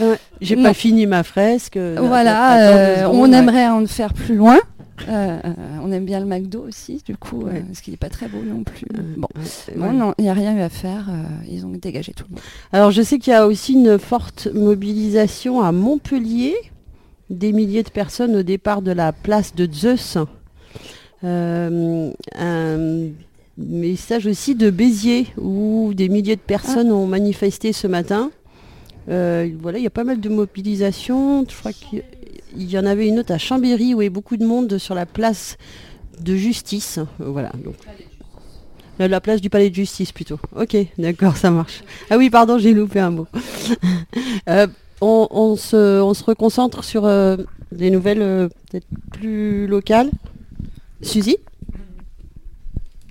[0.00, 1.78] euh, J'ai pas fini ma fresque.
[1.78, 3.38] Voilà, secondes, on ouais.
[3.38, 4.58] aimerait en faire plus loin.
[5.82, 8.64] On aime bien le McDo aussi, du coup, parce qu'il n'est pas très beau non
[8.64, 8.86] plus.
[9.16, 10.12] Bon, ouais.
[10.18, 11.06] il n'y a rien eu à faire.
[11.50, 12.42] ils ont dégagé tout le monde.
[12.72, 16.54] Alors je sais qu'il y a aussi une forte mobilisation à Montpellier,
[17.30, 20.18] des milliers de personnes au départ de la place de Zeus.
[21.22, 23.08] Euh, un
[23.56, 28.30] message aussi de Béziers où des milliers de personnes ont manifesté ce matin.
[29.08, 31.44] Euh, voilà, il y a pas mal de mobilisation.
[31.48, 32.02] Je crois qu'il
[32.56, 34.94] y en avait une autre à Chambéry où il y a beaucoup de monde sur
[34.94, 35.56] la place
[36.20, 36.98] de justice.
[36.98, 37.52] Euh, Voilà.
[37.64, 37.74] Donc,
[38.98, 40.38] la, la place du palais de justice plutôt.
[40.56, 41.82] Ok, d'accord, ça marche.
[42.10, 43.26] Ah oui, pardon, j'ai loupé un mot.
[45.00, 47.36] on, se, on se reconcentre sur euh,
[47.72, 50.10] des nouvelles euh, peut-être plus locales.
[51.02, 51.38] Suzy?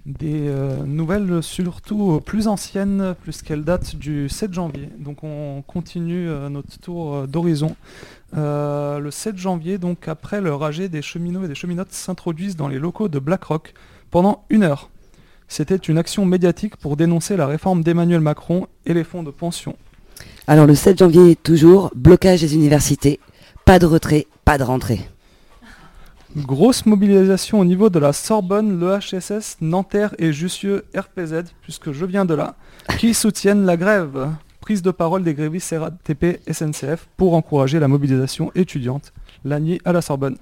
[0.05, 4.89] Des euh, nouvelles surtout plus anciennes, puisqu'elles datent du 7 janvier.
[4.97, 7.75] Donc on continue notre tour d'horizon.
[8.33, 12.79] Le 7 janvier, donc après le raget des cheminots et des cheminotes s'introduisent dans les
[12.79, 13.73] locaux de BlackRock
[14.09, 14.89] pendant une heure.
[15.47, 19.75] C'était une action médiatique pour dénoncer la réforme d'Emmanuel Macron et les fonds de pension.
[20.49, 23.19] Alors le 7 janvier, toujours, blocage des universités,
[23.65, 24.99] pas de retrait, pas de rentrée.
[26.35, 32.03] Grosse mobilisation au niveau de la Sorbonne, le HSS, Nanterre et Jussieu RPZ, puisque je
[32.03, 32.55] viens de là,
[32.97, 34.29] qui soutiennent la grève.
[34.59, 39.13] Prise de parole des grévistes RATP SNCF pour encourager la mobilisation étudiante.
[39.45, 40.37] Lagny à la Sorbonne.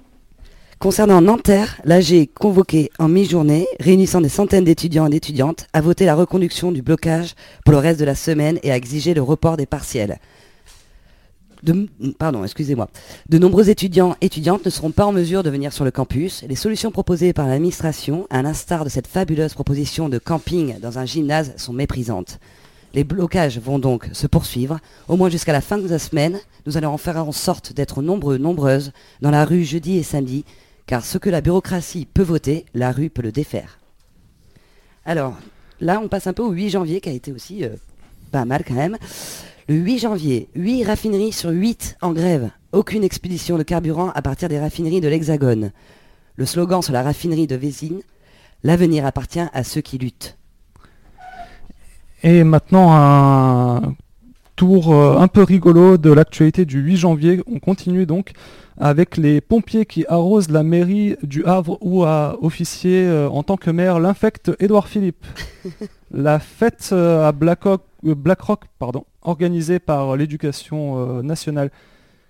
[0.78, 6.14] Concernant Nanterre, l'AG convoqué en mi-journée, réunissant des centaines d'étudiants et d'étudiantes, à voter la
[6.14, 9.66] reconduction du blocage pour le reste de la semaine et à exiger le report des
[9.66, 10.20] partiels.
[12.20, 12.88] Pardon, excusez-moi.
[13.28, 16.44] De nombreux étudiants et étudiantes ne seront pas en mesure de venir sur le campus.
[16.48, 21.04] Les solutions proposées par l'administration, à l'instar de cette fabuleuse proposition de camping dans un
[21.06, 22.38] gymnase, sont méprisantes.
[22.94, 26.38] Les blocages vont donc se poursuivre, au moins jusqu'à la fin de la semaine.
[26.66, 30.44] Nous allons en faire en sorte d'être nombreux, nombreuses, dans la rue jeudi et samedi,
[30.88, 33.78] car ce que la bureaucratie peut voter, la rue peut le défaire.
[35.04, 35.36] Alors,
[35.80, 37.76] là, on passe un peu au 8 janvier, qui a été aussi euh,
[38.32, 38.96] pas mal quand même.
[39.68, 42.50] Le 8 janvier, 8 raffineries sur 8 en grève.
[42.72, 45.72] Aucune expédition de carburant à partir des raffineries de l'Hexagone.
[46.36, 48.00] Le slogan sur la raffinerie de Vésine,
[48.62, 50.38] l'avenir appartient à ceux qui luttent.
[52.22, 53.94] Et maintenant un
[54.58, 57.40] tour euh, un peu rigolo de l'actualité du 8 janvier.
[57.46, 58.32] On continue donc
[58.76, 63.56] avec les pompiers qui arrosent la mairie du Havre où a officié euh, en tant
[63.56, 65.24] que maire l'infect Édouard Philippe.
[66.10, 71.70] la fête euh, à Blackrock, euh, pardon, organisée par l'éducation nationale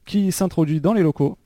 [0.04, 1.38] qui s'introduit dans les locaux.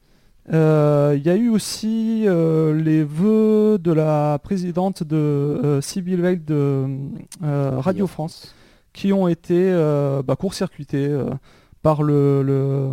[0.49, 6.87] Il y a eu aussi les vœux de la présidente de Sibyl Veil de
[7.41, 8.53] Radio France
[8.93, 11.31] qui ont été euh, bah, court-circuités euh,
[11.83, 12.93] par le, le-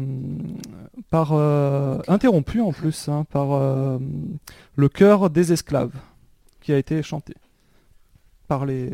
[1.11, 3.49] par euh, interrompu en plus hein, par
[4.75, 5.91] le chœur des esclaves
[6.61, 7.33] qui a été chanté
[8.47, 8.93] par les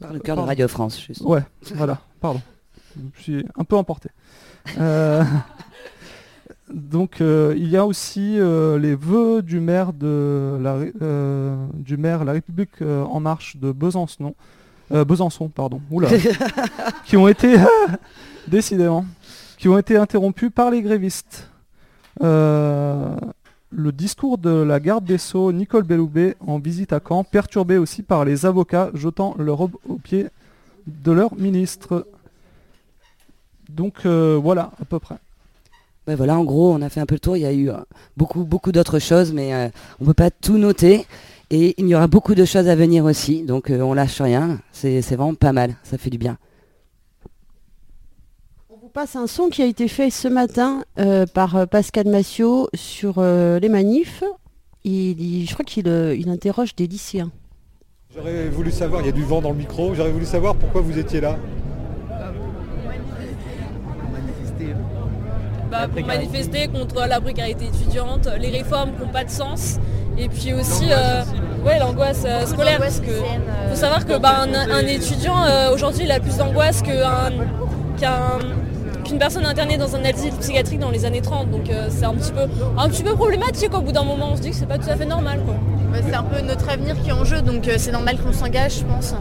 [0.00, 0.42] Par le chœur de.
[0.42, 1.22] Radio France, juste.
[1.22, 1.42] Ouais,
[1.74, 2.40] voilà, pardon.
[3.14, 4.08] Je suis un peu emporté.
[4.78, 5.22] Euh,
[6.72, 10.78] Donc euh, il y a aussi euh, les vœux du maire de la,
[11.74, 14.34] du maire La République en marche de Besançon,
[14.92, 16.08] euh, Besançon pardon, oula,
[17.04, 17.56] qui ont été
[18.48, 19.04] décidément,
[19.58, 21.48] qui ont été interrompus par les grévistes.
[22.22, 23.14] Euh,
[23.70, 28.02] le discours de la garde des Sceaux, Nicole Belloubet, en visite à Caen, perturbé aussi
[28.02, 30.28] par les avocats jetant leur robe aux pieds
[30.86, 32.06] de leur ministre.
[33.68, 35.16] Donc euh, voilà, à peu près.
[36.06, 37.36] Ouais, voilà, en gros, on a fait un peu le tour.
[37.36, 37.78] Il y a eu euh,
[38.16, 39.52] beaucoup, beaucoup d'autres choses, mais
[39.98, 41.04] on ne peut pas tout noter.
[41.50, 43.42] Et il y aura beaucoup de choses à venir aussi.
[43.44, 44.58] Donc euh, on lâche rien.
[44.72, 45.76] C'est vraiment pas mal.
[45.84, 46.38] Ça fait du bien.
[48.68, 52.08] On vous passe un son qui a été fait ce matin euh, par euh, Pascal
[52.08, 54.24] Massiot sur euh, les manifs.
[54.84, 57.30] Il, il- je crois qu'il il interroge des lycéens.
[58.14, 60.80] J'aurais voulu savoir, il y a du vent dans le micro, j'aurais voulu savoir pourquoi
[60.80, 61.36] vous étiez là.
[65.70, 69.78] Bah, pour manifester contre la précarité étudiante, les réformes qui n'ont pas de sens,
[70.18, 71.22] et puis aussi euh,
[71.64, 72.78] ouais, l'angoisse euh, scolaire.
[72.78, 73.10] Parce que
[73.70, 77.30] faut savoir que bah, un, un étudiant euh, aujourd'hui il a plus d'angoisse qu'un-
[77.98, 78.38] qu'un-
[79.04, 81.50] qu'une personne internée dans un asile psychiatrique dans les années 30.
[81.50, 82.46] Donc euh, c'est un petit peu
[82.78, 84.30] un petit peu problématique au bout d'un moment.
[84.32, 85.54] On se dit que c'est pas tout à fait normal quoi.
[86.06, 88.80] C'est un peu notre avenir qui est en jeu, donc euh, c'est normal qu'on s'engage,
[88.80, 89.14] je pense.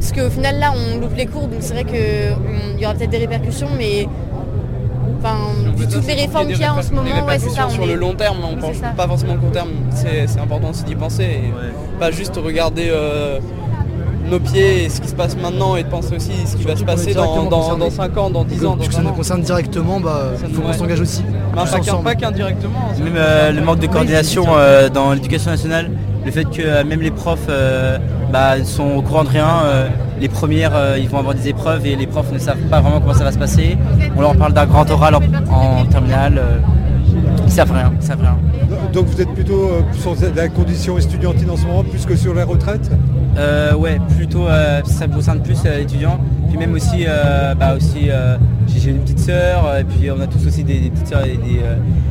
[0.00, 3.10] Parce qu'au final, là, on loupe les cours, donc c'est vrai qu'il y aura peut-être
[3.10, 4.08] des répercussions, mais
[5.18, 5.36] enfin,
[5.76, 7.66] vu toutes les réformes qu'il y a en ce moment, ouais, c'est ça.
[7.66, 9.70] on sur est- le long terme, on Oui, pense pas forcément au court terme.
[9.94, 11.52] C'est c'est important aussi d'y penser et
[11.98, 13.38] pas juste regarder euh,
[14.30, 16.76] nos pieds et ce qui se passe maintenant et de penser aussi ce qui va
[16.76, 17.84] se passer dans, dans, concerné.
[17.84, 18.70] dans 5 ans, dans 10 ans.
[18.70, 21.22] dans Puisque ça 20 nous concerne directement, bah, il faut qu'on s'engage aussi.
[21.54, 21.64] Bah,
[22.04, 22.92] pas qu'indirectement.
[23.02, 25.90] Même euh, le manque de coordination euh, dans l'éducation nationale,
[26.24, 27.98] le fait que euh, même les profs euh,
[28.32, 29.88] bah, sont au courant de rien, euh,
[30.20, 33.00] les premières euh, ils vont avoir des épreuves et les profs ne savent pas vraiment
[33.00, 33.78] comment ça va se passer.
[34.16, 35.20] On leur parle d'un grand oral en,
[35.54, 36.58] en terminale, euh,
[37.46, 38.36] ils savent rien, ils savent rien.
[38.96, 42.32] Donc vous êtes plutôt euh, sur la condition estudiantine en ce moment, plus que sur
[42.32, 42.90] la retraite
[43.36, 46.18] Euh, ouais, plutôt euh, ça me concerne plus euh, l'étudiant.
[46.48, 47.04] Puis même aussi,
[47.60, 48.08] bah aussi
[48.74, 51.60] j'ai une petite sœur, et puis on a tous aussi des, petites sœurs et des,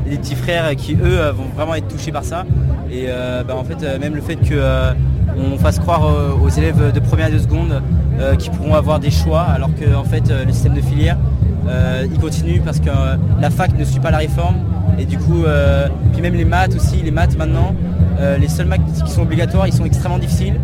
[0.05, 2.45] et des petits frères qui eux vont vraiment être touchés par ça.
[2.91, 3.07] Et
[3.47, 4.61] bah, en fait même le fait que
[5.35, 6.03] on fasse croire
[6.39, 7.81] aux élèves de première et de seconde
[8.19, 11.17] euh, qu'ils pourront avoir des choix alors que en fait le système de filière
[12.03, 12.91] il continue parce que
[13.41, 14.57] la fac ne suit pas la réforme
[14.99, 17.73] et du coup euh, puis même les maths aussi, les maths maintenant,
[18.19, 20.55] euh, les seuls maths qui sont obligatoires ils sont extrêmement difficiles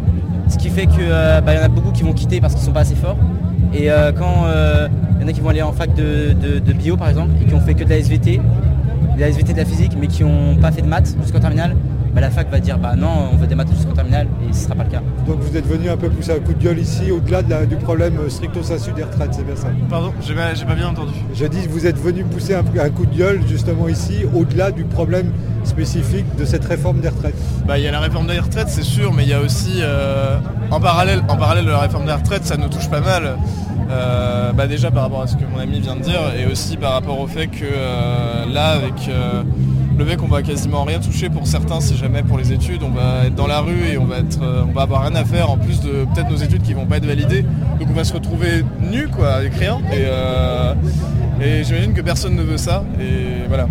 [0.49, 2.81] ce qui fait qu'il y en a beaucoup qui vont quitter parce qu'ils sont pas
[2.81, 3.15] assez forts.
[3.73, 4.45] Et euh, quand
[5.17, 7.31] il y en a qui vont aller en fac de, de- de bio par exemple
[7.41, 8.41] et qui ont fait que de la SVT,
[9.15, 11.75] de la SVT de la physique mais qui n'ont pas fait de maths jusqu'en terminale,
[12.13, 14.65] bah, la fac va dire bah non on veut des maths jusqu'en terminale et ce
[14.65, 15.01] sera pas le cas.
[15.27, 17.75] Donc vous êtes venu un peu pousser un coup de gueule ici, au-delà de du
[17.75, 19.67] problème euh, stricto sensu des retraites, c'est bien ça?
[19.89, 21.13] Pardon, j'ai pas, j'ai pas bien entendu.
[21.33, 24.71] Je dis que vous êtes venu pousser un, un coup de gueule justement ici, au-delà
[24.71, 25.31] du problème
[25.63, 27.35] spécifique de cette réforme des retraites.
[27.67, 29.79] Bah, il y a la réforme des retraites, c'est sûr, mais il y a aussi,
[29.81, 30.37] euh,
[30.71, 33.37] en, parallèle, en parallèle de la réforme des retraites, ça nous touche pas mal.
[33.89, 36.77] Euh, bah, déjà par rapport à ce que mon ami vient de dire, et aussi
[36.77, 39.43] par rapport au fait que euh, là, avec euh,
[40.01, 42.89] le fait qu'on va quasiment rien toucher pour certains, si jamais pour les études, on
[42.89, 45.23] va être dans la rue et on va, être, euh, on va avoir rien à
[45.23, 47.43] faire, en plus de peut-être nos études qui vont pas être validées.
[47.79, 49.77] Donc on va se retrouver nu, quoi, avec rien.
[49.91, 50.73] Et, euh,
[51.39, 53.67] et j'imagine que personne ne veut ça, et voilà.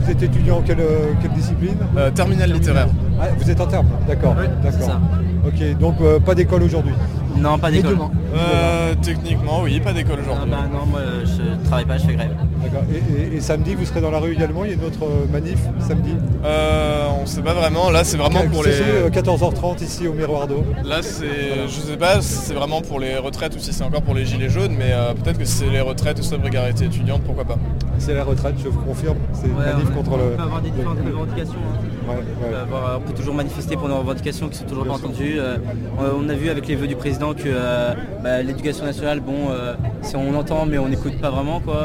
[0.00, 1.76] Vous êtes étudiant en quelle, euh, quelle discipline?
[1.96, 2.88] Euh, terminale littéraire.
[3.20, 4.34] Ah, vous êtes en terme, d'accord.
[4.62, 4.80] d'accord.
[4.80, 5.00] ça.
[5.46, 6.94] Ok, donc euh, pas d'école aujourd'hui?
[7.36, 7.96] Non pas d'école.
[8.34, 10.50] Euh, techniquement, oui, pas d'école aujourd'hui.
[10.50, 12.34] bah non, moi je travaille pas, je fais grève.
[12.62, 12.82] D'accord.
[12.92, 15.02] Et, et- et samedi, vous serez dans la rue également Il y a une autre
[15.04, 18.72] euh, manif samedi Euh, on sait pas vraiment, là c'est vraiment pour les...
[18.72, 20.64] C'est, euh, 14h30 ici au Miroir d'eau.
[20.84, 24.02] Là c'est, je sais pas si c'est vraiment pour les retraites ou si c'est encore
[24.02, 27.44] pour les gilets jaunes, mais euh, peut-être que c'est les retraites ou précarité étudiante, pourquoi
[27.44, 27.58] pas.
[27.98, 29.16] C'est la retraite, je vous confirme.
[29.32, 30.36] C'est une Ouais, manif on- contre on le.
[30.36, 31.52] peut avoir des différentes le- revendications.
[31.54, 31.86] hein.
[32.08, 34.94] Ouais, On, peut avoir- on peut toujours manifester pour nos revendications qui sont toujours pas
[34.94, 35.36] entendues.
[35.38, 35.58] Euh,
[35.98, 37.92] on, a vu avec les vœux du président que euh,
[38.24, 41.78] bah, l'éducation nationale, bon, euh, si on entend mais on n'écoute pas vraiment quoi.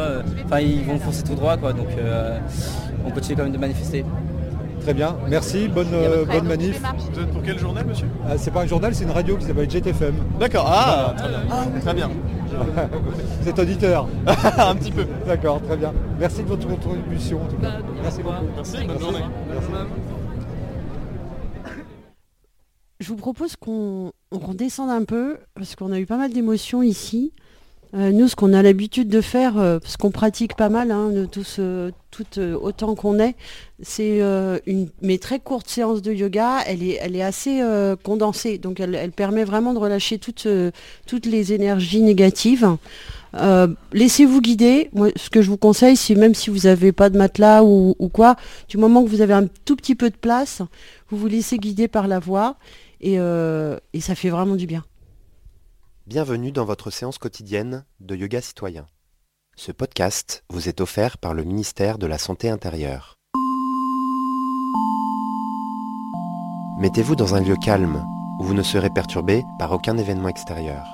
[0.45, 2.39] Enfin ils vont foncer tout droit quoi, donc euh,
[3.05, 4.05] on continue quand même de manifester.
[4.81, 6.79] Très bien, merci, bonne, euh, bonne manif.
[6.79, 8.07] Vous êtes pour quel journal monsieur?
[8.27, 10.15] Ah, c'est pas un journal, c'est une radio qui s'appelle JTFM.
[10.39, 11.79] D'accord, ah, très bien.
[11.81, 12.11] Très bien.
[13.41, 14.07] Vous êtes auditeur
[14.57, 15.05] Un petit peu.
[15.25, 15.93] D'accord, très bien.
[16.19, 17.79] Merci de votre contribution en tout cas.
[18.01, 18.45] Merci beaucoup.
[18.55, 19.19] Merci, bonne journée.
[22.99, 26.81] Je vous propose qu'on on redescende un peu, parce qu'on a eu pas mal d'émotions
[26.81, 27.33] ici.
[27.95, 31.11] Euh, nous, ce qu'on a l'habitude de faire, euh, parce qu'on pratique pas mal, hein,
[31.31, 33.35] tous, euh, toutes, euh, autant qu'on est,
[33.81, 34.19] c'est
[34.65, 36.59] une mais très courte séance de yoga.
[36.67, 37.61] Elle est, elle est assez
[38.03, 40.47] condensée, donc elle, permet vraiment de relâcher toutes,
[41.05, 42.77] toutes les énergies négatives.
[43.91, 44.89] Laissez-vous guider.
[44.93, 47.95] Moi, ce que je vous conseille, c'est même si vous n'avez pas de matelas ou,
[47.99, 48.37] ou quoi,
[48.69, 50.61] du moment que vous avez un tout petit peu de place,
[51.09, 52.55] vous vous laissez guider par la voie
[53.01, 54.85] et, et ça fait vraiment du bien.
[56.07, 58.85] Bienvenue dans votre séance quotidienne de yoga citoyen.
[59.55, 63.15] Ce podcast vous est offert par le ministère de la Santé intérieure.
[66.77, 68.05] Mettez-vous dans un lieu calme
[68.39, 70.85] où vous ne serez perturbé par aucun événement extérieur.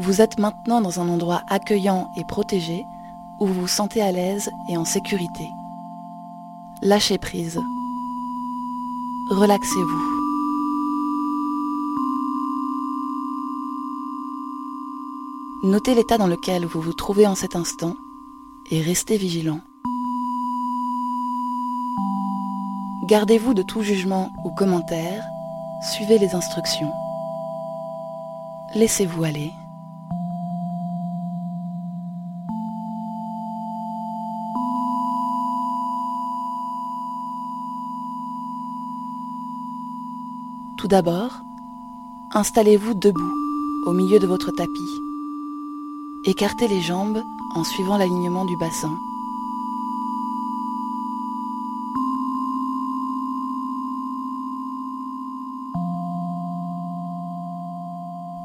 [0.00, 2.84] Vous êtes maintenant dans un endroit accueillant et protégé
[3.40, 5.48] où vous vous sentez à l'aise et en sécurité.
[6.82, 7.58] Lâchez prise.
[9.30, 10.19] Relaxez-vous.
[15.62, 17.94] Notez l'état dans lequel vous vous trouvez en cet instant
[18.70, 19.60] et restez vigilant.
[23.04, 25.22] Gardez-vous de tout jugement ou commentaire,
[25.82, 26.90] suivez les instructions.
[28.74, 29.52] Laissez-vous aller.
[40.78, 41.42] Tout d'abord,
[42.32, 43.34] installez-vous debout
[43.86, 45.09] au milieu de votre tapis.
[46.24, 47.22] Écartez les jambes
[47.54, 48.98] en suivant l'alignement du bassin.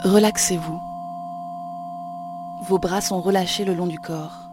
[0.06, 0.80] Relaxez-vous.
[2.70, 4.50] Vos bras sont relâchés le long du corps.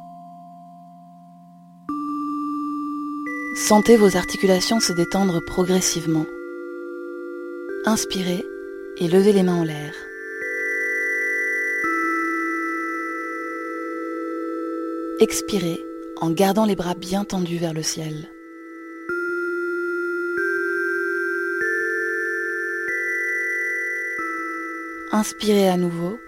[3.54, 6.26] Sentez vos articulations se détendre progressivement.
[7.86, 8.44] Inspirez
[8.96, 9.92] et levez les mains en l'air.
[15.22, 15.78] Expirez
[16.20, 18.28] en gardant les bras bien tendus vers le ciel.
[25.12, 26.18] Inspirez à nouveau,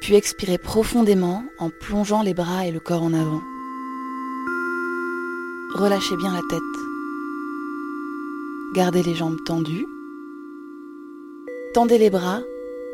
[0.00, 3.42] puis expirez profondément en plongeant les bras et le corps en avant.
[5.74, 6.60] Relâchez bien la tête.
[8.76, 9.88] Gardez les jambes tendues.
[11.74, 12.42] Tendez les bras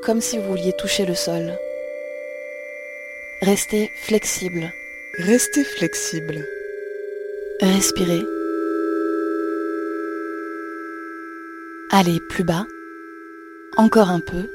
[0.03, 1.53] comme si vous vouliez toucher le sol.
[3.43, 4.73] Restez flexible.
[5.19, 6.43] Restez flexible.
[7.61, 8.23] Respirez.
[11.91, 12.65] Allez plus bas.
[13.77, 14.49] Encore un peu.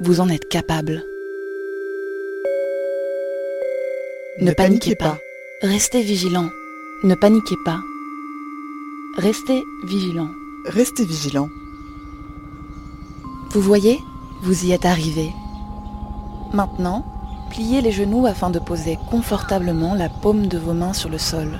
[0.00, 1.02] Vous en êtes capable.
[4.42, 5.16] Ne, paniquez pas.
[5.62, 6.50] Restez vigilant.
[7.02, 7.80] Ne paniquez pas.
[9.16, 10.28] Restez vigilant.
[10.66, 11.48] Restez vigilant.
[13.48, 13.98] Vous voyez
[14.42, 15.30] Vous y êtes arrivé.
[16.52, 17.15] Maintenant,
[17.50, 21.58] pliez les genoux afin de poser confortablement la paume de vos mains sur le sol.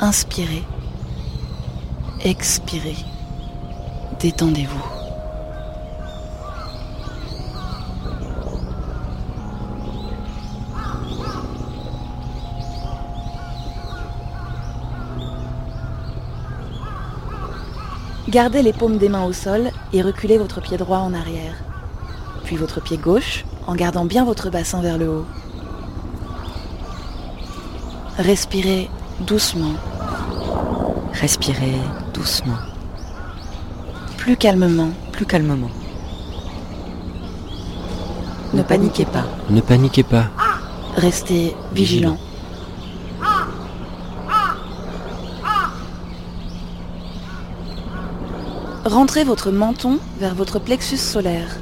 [0.00, 0.64] Inspirez.
[2.24, 2.96] Expirez.
[4.20, 5.02] Détendez-vous.
[18.28, 21.54] Gardez les paumes des mains au sol et reculez votre pied droit en arrière.
[22.44, 25.24] Puis votre pied gauche en gardant bien votre bassin vers le haut.
[28.18, 29.72] Respirez doucement.
[31.14, 31.78] Respirez
[32.12, 32.58] doucement,
[34.18, 34.90] Plus calmement.
[35.12, 35.70] plus calmement.
[38.52, 39.24] Ne paniquez pas.
[39.48, 40.26] Ne paniquez pas.
[40.96, 42.18] Restez vigilant.
[48.84, 51.56] Rentrez votre menton vers votre plexus solaire.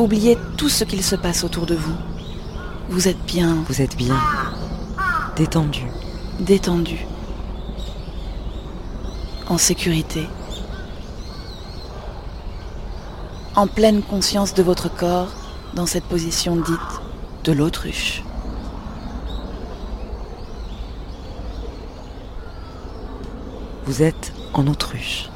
[0.00, 1.94] Oubliez tout ce qu'il se passe autour de vous.
[2.88, 3.56] Vous êtes bien.
[3.68, 4.18] Vous êtes bien.
[5.36, 5.82] Détendu.
[6.38, 7.06] Détendu.
[9.46, 10.26] En sécurité.
[13.54, 15.34] En pleine conscience de votre corps
[15.74, 17.00] dans cette position dite
[17.44, 18.22] de l'autruche.
[23.84, 25.29] Vous êtes en autruche.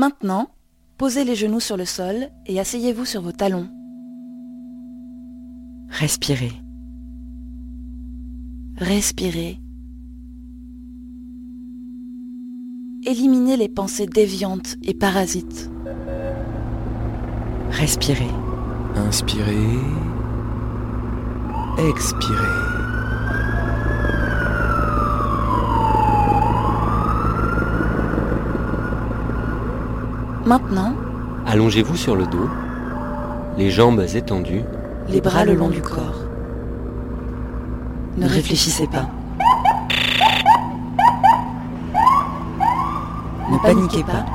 [0.00, 0.48] Maintenant,
[0.96, 3.68] posez les genoux sur le sol et asseyez-vous sur vos talons.
[5.90, 6.52] Respirez.
[8.78, 9.60] Respirez.
[13.04, 15.70] Éliminez les pensées déviantes et parasites.
[17.70, 18.32] Respirez.
[18.96, 19.80] Inspirez.
[21.76, 22.69] Expirez.
[30.50, 30.94] Maintenant,
[31.46, 32.50] Allongez-vous sur le dos,
[33.56, 34.64] les jambes étendues.
[35.08, 36.24] les bras le long du corps.
[38.16, 39.08] Ne réfléchissez pas.
[43.48, 44.26] Ne paniquez pas.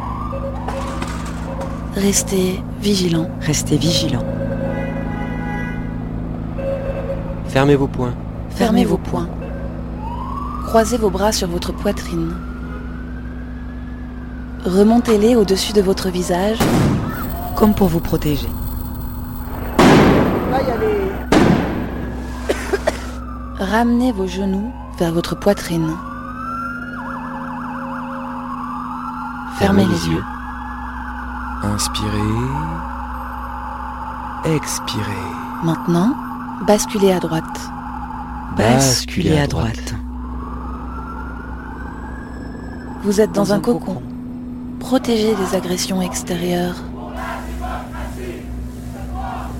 [1.97, 3.29] Restez vigilant.
[3.41, 4.23] Restez vigilant.
[7.49, 8.15] Fermez vos poings.
[8.51, 9.27] Fermez vos poings.
[10.67, 12.35] Croisez vos bras sur votre poitrine.
[14.65, 16.57] Remontez-les au-dessus de votre visage,
[17.55, 18.49] comme pour vous protéger.
[23.59, 25.91] Ramenez vos genoux vers votre poitrine.
[29.59, 30.23] Fermez les yeux.
[31.61, 32.09] Inspirez.
[34.45, 35.03] Expirez.
[35.63, 36.15] Maintenant,
[36.65, 37.69] basculez à droite.
[38.57, 39.93] Basculez à droite.
[43.03, 44.01] Vous êtes dans, un, cocon,
[44.85, 46.75] protégé des agressions extérieures.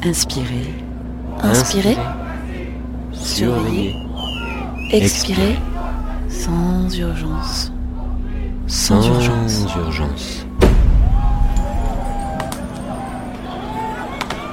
[0.03, 0.71] Inspirez.
[1.41, 1.97] Inspirez.
[3.11, 3.95] Surveillez.
[4.91, 5.57] Expirez.
[6.29, 7.71] Sans urgence.
[8.67, 9.65] Sans, urgence.
[9.75, 10.45] urgence.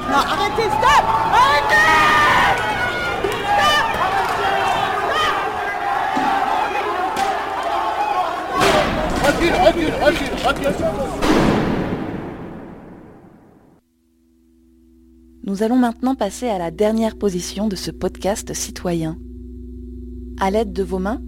[0.08, 1.04] Non, arrêtez, stop
[1.42, 2.11] Arrêtez
[9.42, 10.86] Recule, recule, recule, recule
[15.44, 19.18] Nous allons maintenant passer à la dernière position de ce podcast citoyen.
[20.38, 21.20] À l'aide de vos mains,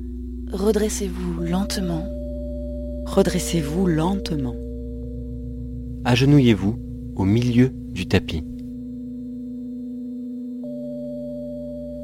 [0.53, 2.05] redressez-vous lentement.
[3.07, 4.55] Redressez-vous lentement.
[6.05, 6.79] Agenouillez-vous
[7.17, 8.45] au milieu du tapis.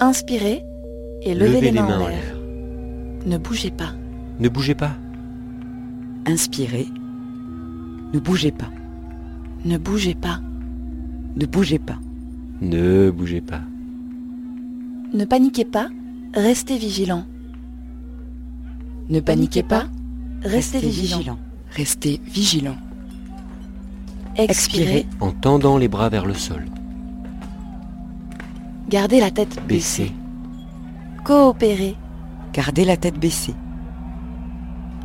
[0.00, 0.64] Inspirez
[1.22, 2.36] et levez, les, mains, en l'air.
[3.26, 3.92] Ne bougez pas.
[4.40, 4.96] Ne bougez pas.
[6.30, 6.86] Inspirez.
[8.14, 8.70] Ne bougez pas.
[9.64, 10.40] Ne bougez pas.
[11.36, 11.98] Ne bougez pas.
[12.60, 13.62] Ne bougez pas.
[15.12, 15.88] Ne paniquez pas,
[16.32, 17.24] restez vigilant.
[19.08, 19.88] Ne paniquez pas,
[20.42, 21.36] restez, vigilant.
[21.72, 22.76] Restez vigilant.
[24.36, 25.06] Expirez.
[25.18, 26.64] En tendant les bras vers le sol.
[28.88, 30.12] Gardez la tête baissée.
[31.24, 31.96] Coopérez.
[32.52, 33.54] Gardez la tête baissée.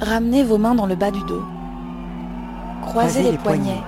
[0.02, 1.44] Ramenez vos mains dans le bas du dos.
[2.82, 3.82] Croisez, les, poignets.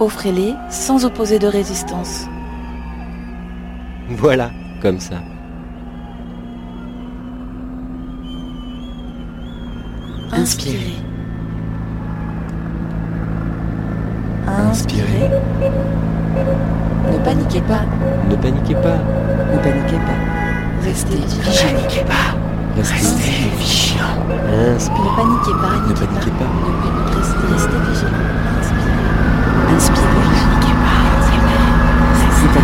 [0.00, 2.26] Offrez-les sans opposer de résistance.
[4.10, 4.50] Voilà,
[4.82, 5.16] comme ça.
[10.32, 10.96] Inspirez.
[14.46, 15.30] Inspirez.
[17.12, 17.82] Ne paniquez pas.
[18.28, 18.98] Ne paniquez pas.
[19.52, 20.84] Ne paniquez pas.
[20.84, 21.72] Restez vigilant.
[21.72, 22.45] paniquez pas.
[22.76, 24.04] Restez vigilant.
[24.28, 25.08] Ne Inspirez.
[25.16, 25.76] paniquez pas.
[25.88, 26.44] Ne paniquez pas.
[26.44, 28.24] Ne- Restez, restez vigilant.
[28.60, 29.74] Inspirez.
[29.74, 30.06] Inspirez.
[30.06, 30.98] Ne paniquez pas.
[31.22, 32.60] Ne paniquez pas.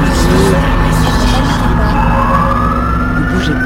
[3.18, 3.58] Ne bougez pas.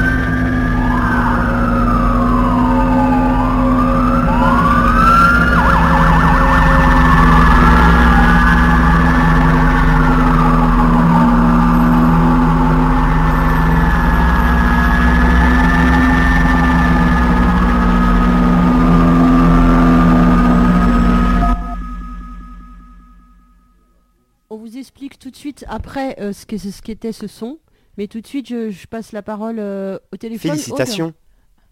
[24.49, 25.65] On vous explique tout de suite
[25.97, 27.59] après euh, ce qu'était ce son,
[27.97, 30.51] mais tout de suite je, je passe la parole euh, au téléphone.
[30.51, 31.13] Félicitations.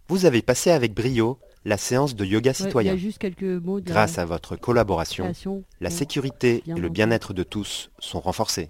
[0.07, 2.51] Vous avez passé avec brio la séance de yoga.
[2.51, 2.93] Ouais, citoyen.
[2.93, 5.31] a juste quelques mots de la Grâce à votre collaboration,
[5.79, 8.69] la sécurité bien et le bien-être de tous sont renforcés.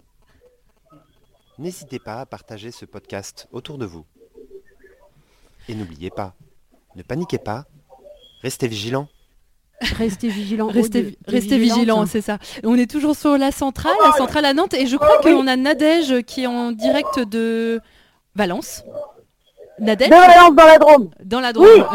[1.57, 4.05] N'hésitez pas à partager ce podcast autour de vous.
[5.67, 6.35] Et n'oubliez pas,
[6.95, 7.65] ne paniquez pas,
[8.41, 9.07] restez vigilants.
[9.81, 10.67] Restez vigilants.
[10.67, 11.17] Restez,
[11.57, 12.05] vigilants, hein.
[12.09, 12.37] c'est ça.
[12.63, 15.55] On est toujours sur la centrale, la centrale à Nantes, et je crois qu'on a
[15.55, 17.81] Nadège qui est en direct de
[18.35, 18.83] Valence.
[19.79, 21.09] Nadège De Valence dans la Drôme.
[21.23, 21.85] Dans la Drôme.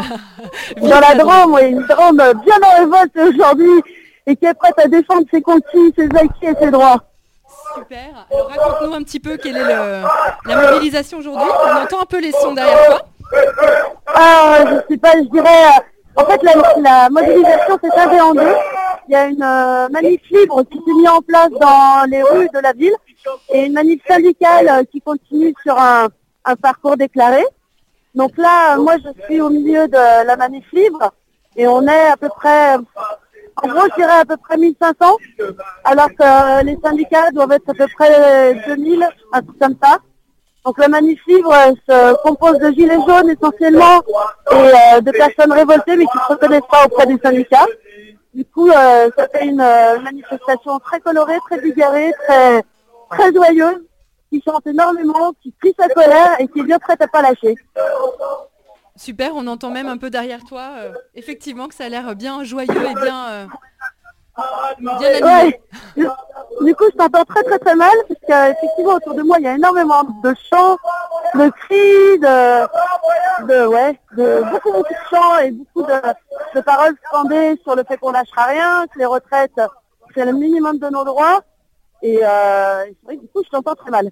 [0.81, 3.81] Dans la Drôme, oui, une Drôme bien en révolte aujourd'hui
[4.27, 7.03] et qui est prête à défendre ses conquis, ses acquis et ses droits.
[7.75, 8.27] Super.
[8.31, 10.03] Alors raconte-nous un petit peu quelle est le-
[10.45, 11.47] la mobilisation aujourd'hui.
[11.65, 13.01] On entend un peu les sons derrière toi.
[14.13, 15.49] Ah, je sais pas, je dirais.
[16.15, 18.55] En fait, la, la mobilisation s'est scindée en deux.
[19.07, 22.49] Il y a une euh, manif libre qui s'est mise en place dans les rues
[22.53, 22.95] de la ville
[23.49, 26.07] et une manif syndicale euh, qui continue sur un,
[26.45, 27.43] un parcours déclaré.
[28.15, 31.11] Donc là, euh, moi, je suis au milieu de la manif libre
[31.55, 35.17] et on est à peu près, en gros, je dirais à peu près 1500,
[35.83, 39.97] alors que euh, les syndicats doivent être à peu près 2000, un truc comme ça.
[40.65, 44.01] Donc la manif euh, se compose de gilets jaunes essentiellement
[44.51, 47.65] et euh, de personnes révoltées mais qui ne se reconnaissent pas auprès des syndicats.
[48.33, 49.57] Du coup, euh, ça fait une
[50.03, 52.63] manifestation très colorée, très bigarrée, très,
[53.09, 53.81] très joyeuse,
[54.31, 57.55] qui chante énormément, qui crie sa colère et qui est bien prête à pas lâcher.
[58.95, 60.69] Super, on entend même un peu derrière toi,
[61.15, 63.49] effectivement, que ça a l'air bien joyeux et bien,
[65.23, 65.61] Ouais.
[66.61, 69.47] Du coup, je t'entends très très très mal, parce qu'effectivement, autour de moi, il y
[69.47, 70.77] a énormément de chants,
[71.35, 76.01] de cris, de, de, ouais, de beaucoup, beaucoup de chants et beaucoup de,
[76.55, 79.59] de paroles scandées sur le fait qu'on lâchera rien, que les retraites,
[80.13, 81.41] c'est le minimum de nos droits.
[82.01, 84.09] Et euh, c'est vrai que du coup, je t'entends très mal.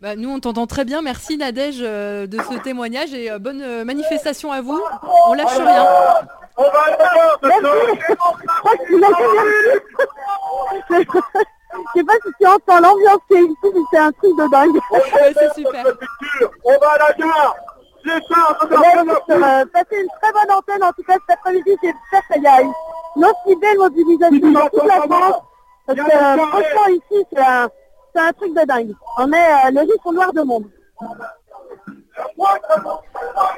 [0.00, 1.02] Bah, nous, on t'entend très bien.
[1.02, 4.80] Merci Nadège euh, de ce témoignage et euh, bonne euh, manifestation à vous.
[5.28, 5.86] On lâche rien.
[6.58, 7.60] M'as fait
[9.30, 9.78] merci.
[11.74, 14.50] Je sais pas si tu entends l'ambiance qui est ici, mais c'est un truc de
[14.50, 14.78] dingue.
[15.34, 15.84] c'est super.
[16.64, 17.56] On va à la gare
[18.04, 22.62] euh, passer une très bonne antenne en tout cas cet après-midi, j'espère qu'il y a
[22.62, 25.42] une aussi belle mobilisation dans toute la France.
[25.86, 27.68] Parce que euh, franchement ici, c'est un,
[28.14, 28.94] c'est un truc de dingue.
[29.18, 30.68] On est euh, le riche au noir de monde.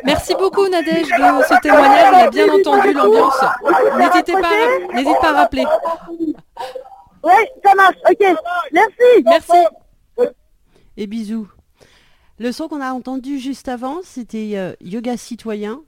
[0.04, 2.12] Merci beaucoup Nadège de ce témoignage.
[2.12, 3.44] On a bien entendu l'ambiance.
[3.98, 5.64] N'hésitez pas, n'hésite pas à rappeler.
[7.22, 7.32] Oui,
[7.64, 7.96] ça marche.
[8.08, 8.36] Ok.
[8.72, 9.24] Merci.
[9.24, 10.28] Merci.
[10.96, 11.48] Et bisous.
[12.38, 15.80] Le son qu'on a entendu juste avant, c'était euh, Yoga Citoyen.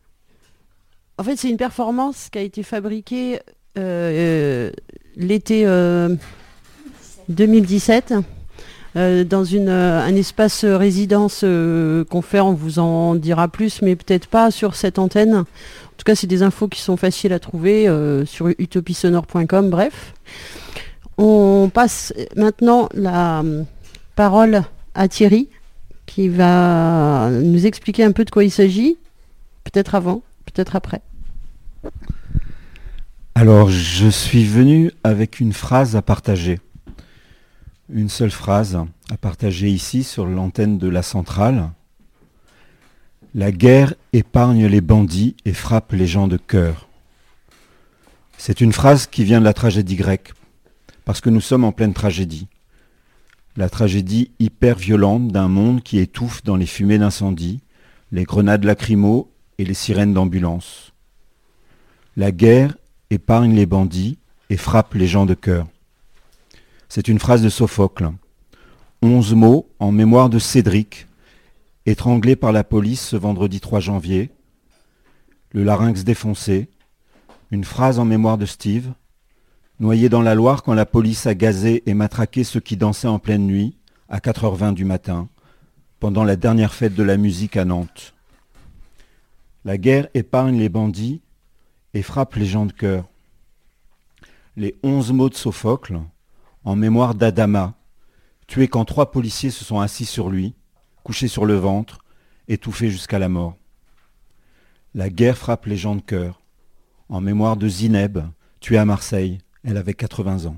[1.18, 3.40] En fait, c'est une performance qui a été fabriquée
[3.78, 4.70] euh, euh,
[5.16, 6.14] l'été euh,
[7.28, 8.14] 2017
[8.96, 13.82] euh, dans une, euh, un espace résidence euh, qu'on fait, on vous en dira plus,
[13.82, 15.34] mais peut-être pas sur cette antenne.
[15.34, 15.44] En
[15.96, 17.88] tout cas, c'est des infos qui sont faciles à trouver
[18.26, 20.12] sur utopiesonore.com, bref.
[21.18, 23.62] On passe maintenant la euh,
[24.16, 24.62] parole
[24.94, 25.48] à Thierry
[26.04, 28.96] qui va nous expliquer un peu de quoi il s'agit,
[29.64, 31.00] peut-être avant, peut-être après.
[33.34, 36.60] Alors, je suis venu avec une phrase à partager.
[37.88, 38.76] Une seule phrase
[39.10, 41.70] à partager ici sur l'antenne de la centrale.
[43.32, 46.88] La guerre épargne les bandits et frappe les gens de cœur.
[48.38, 50.34] C'est une phrase qui vient de la tragédie grecque,
[51.04, 52.48] parce que nous sommes en pleine tragédie.
[53.56, 57.60] La tragédie hyper violente d'un monde qui étouffe dans les fumées d'incendie,
[58.10, 60.92] les grenades lacrymo et les sirènes d'ambulance.
[62.16, 62.76] La guerre
[63.10, 64.18] épargne les bandits
[64.50, 65.68] et frappe les gens de cœur.
[66.88, 68.10] C'est une phrase de Sophocle.
[69.02, 71.06] Onze mots en mémoire de Cédric,
[71.84, 74.30] étranglé par la police ce vendredi 3 janvier.
[75.50, 76.68] Le larynx défoncé.
[77.50, 78.92] Une phrase en mémoire de Steve,
[79.78, 83.18] noyé dans la Loire quand la police a gazé et matraqué ceux qui dansaient en
[83.18, 83.76] pleine nuit,
[84.08, 85.28] à 4h20 du matin,
[86.00, 88.14] pendant la dernière fête de la musique à Nantes.
[89.64, 91.20] La guerre épargne les bandits
[91.94, 93.04] et frappe les gens de cœur.
[94.56, 96.00] Les onze mots de Sophocle,
[96.66, 97.74] en mémoire d'Adama,
[98.48, 100.56] tué quand trois policiers se sont assis sur lui,
[101.04, 102.00] couché sur le ventre,
[102.48, 103.56] étouffé jusqu'à la mort.
[104.92, 106.42] La guerre frappe les gens de cœur,
[107.08, 108.18] en mémoire de Zineb,
[108.58, 110.56] tuée à Marseille, elle avait 80 ans.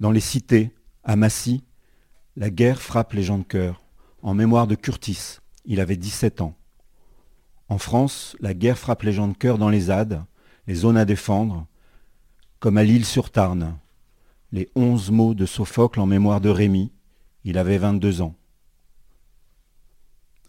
[0.00, 0.74] Dans les cités,
[1.04, 1.62] à Massy,
[2.34, 3.82] la guerre frappe les gens de cœur,
[4.22, 5.36] en mémoire de Curtis,
[5.66, 6.56] il avait 17 ans.
[7.68, 10.24] En France, la guerre frappe les gens de cœur dans les ZAD,
[10.66, 11.66] les zones à défendre,
[12.58, 13.76] comme à l'île sur Tarn.
[14.52, 16.90] Les onze mots de Sophocle en mémoire de Rémi,
[17.44, 18.34] il avait 22 ans.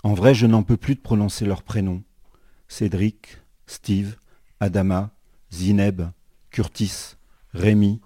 [0.03, 2.01] En vrai, je n'en peux plus de prononcer leurs prénoms.
[2.67, 3.37] Cédric,
[3.67, 4.15] Steve,
[4.59, 5.11] Adama,
[5.51, 6.01] Zineb,
[6.49, 7.15] Curtis,
[7.53, 8.01] Rémi.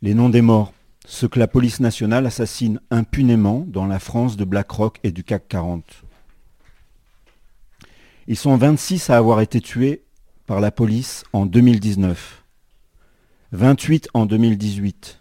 [0.00, 0.72] Les noms des morts,
[1.06, 5.48] ceux que la police nationale assassine impunément dans la France de BlackRock et du CAC
[5.48, 6.04] 40.
[8.26, 10.02] Ils sont 26 à avoir été tués
[10.46, 12.43] par la police en 2019,
[13.54, 15.20] 28 en 2018,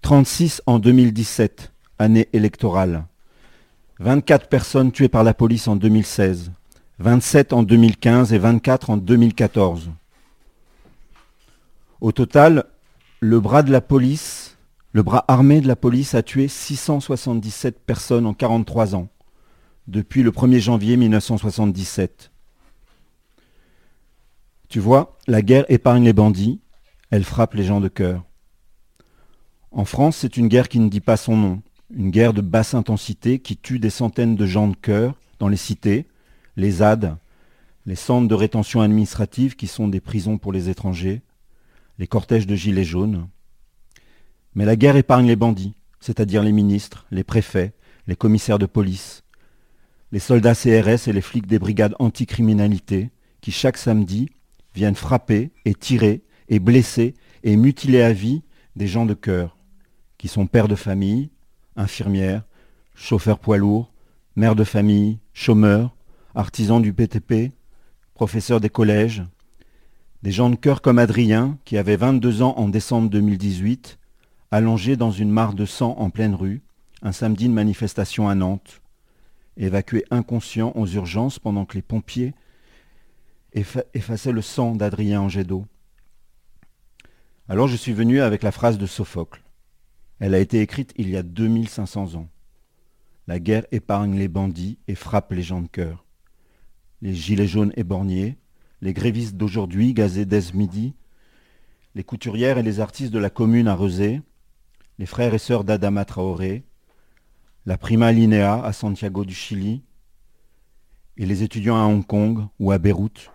[0.00, 3.04] 36 en 2017, année électorale,
[3.98, 6.52] 24 personnes tuées par la police en 2016,
[7.00, 9.90] 27 en 2015 et 24 en 2014.
[12.00, 12.66] Au total,
[13.18, 14.56] le bras de la police,
[14.92, 19.08] le bras armé de la police a tué 677 personnes en 43 ans
[19.88, 22.30] depuis le 1er janvier 1977.
[24.68, 26.60] Tu vois, la guerre épargne les bandits,
[27.10, 28.24] elle frappe les gens de cœur.
[29.70, 31.62] En France, c'est une guerre qui ne dit pas son nom,
[31.94, 35.56] une guerre de basse intensité qui tue des centaines de gens de cœur dans les
[35.56, 36.06] cités,
[36.56, 37.16] les ZAD,
[37.84, 41.22] les centres de rétention administrative qui sont des prisons pour les étrangers,
[41.98, 43.28] les cortèges de gilets jaunes.
[44.54, 47.74] Mais la guerre épargne les bandits, c'est-à-dire les ministres, les préfets,
[48.06, 49.22] les commissaires de police,
[50.12, 54.28] les soldats CRS et les flics des brigades anticriminalité qui chaque samedi
[54.74, 58.42] viennent frapper et tirer et blesser et mutiler à vie
[58.76, 59.56] des gens de cœur,
[60.18, 61.30] qui sont pères de famille,
[61.76, 62.44] infirmières,
[62.94, 63.92] chauffeurs poids lourds,
[64.36, 65.94] mères de famille, chômeurs,
[66.34, 67.52] artisans du PTP,
[68.14, 69.24] professeurs des collèges,
[70.22, 73.98] Des gens de cœur comme Adrien, qui avait 22 ans en décembre 2018,
[74.50, 76.62] allongé dans une mare de sang en pleine rue,
[77.02, 78.80] un samedi de manifestation à Nantes,
[79.56, 82.34] évacué inconscient aux urgences pendant que les pompiers
[83.52, 85.66] effaçaient le sang d'Adrien en jet d'eau.
[87.48, 89.40] Alors je suis venu avec la phrase de Sophocle.
[90.18, 92.28] Elle a été écrite il y a 2500 ans.
[93.28, 96.04] La guerre épargne les bandits et frappe les gens de cœur.
[97.02, 98.36] Les gilets jaunes éborgnés,
[98.80, 100.94] les grévistes d'aujourd'hui gazés dès midi,
[101.94, 104.22] les couturières et les artistes de la commune à Rezé,
[104.98, 106.64] les frères et sœurs d'Adama Traoré,
[107.64, 109.82] la prima linea à Santiago du Chili,
[111.16, 113.30] et les étudiants à Hong Kong ou à Beyrouth.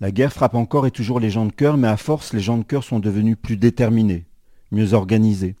[0.00, 2.56] La guerre frappe encore et toujours les gens de cœur, mais à force, les gens
[2.56, 4.26] de cœur sont devenus plus déterminés,
[4.70, 5.56] mieux organisés.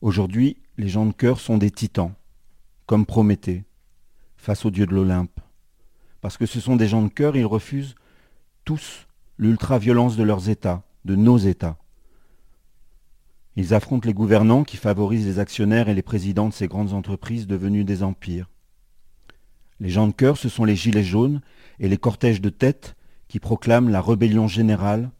[0.00, 2.14] Aujourd'hui, les gens de cœur sont des titans,
[2.86, 3.64] comme Prométhée,
[4.38, 5.40] face au dieu de l'Olympe.
[6.22, 7.96] Parce que ce sont des gens de cœur, ils refusent
[8.64, 9.06] tous
[9.36, 11.76] l'ultra-violence de leurs États, de nos États.
[13.56, 17.46] Ils affrontent les gouvernants qui favorisent les actionnaires et les présidents de ces grandes entreprises
[17.46, 18.48] devenues des empires.
[19.80, 21.42] Les gens de cœur, ce sont les gilets jaunes
[21.80, 22.94] et les cortèges de tête
[23.26, 25.10] qui proclament la rébellion générale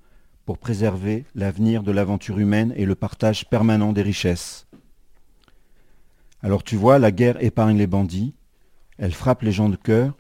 [0.45, 4.67] pour préserver l'avenir de l'aventure humaine et le partage permanent des richesses.
[6.43, 8.35] Alors tu vois, la guerre épargne les bandits,
[8.99, 10.15] elle frappe les gens de cœur,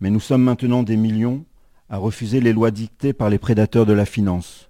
[0.00, 1.44] mais nous sommes maintenant des millions
[1.88, 4.68] à refuser les lois dictées par les prédateurs de la finance.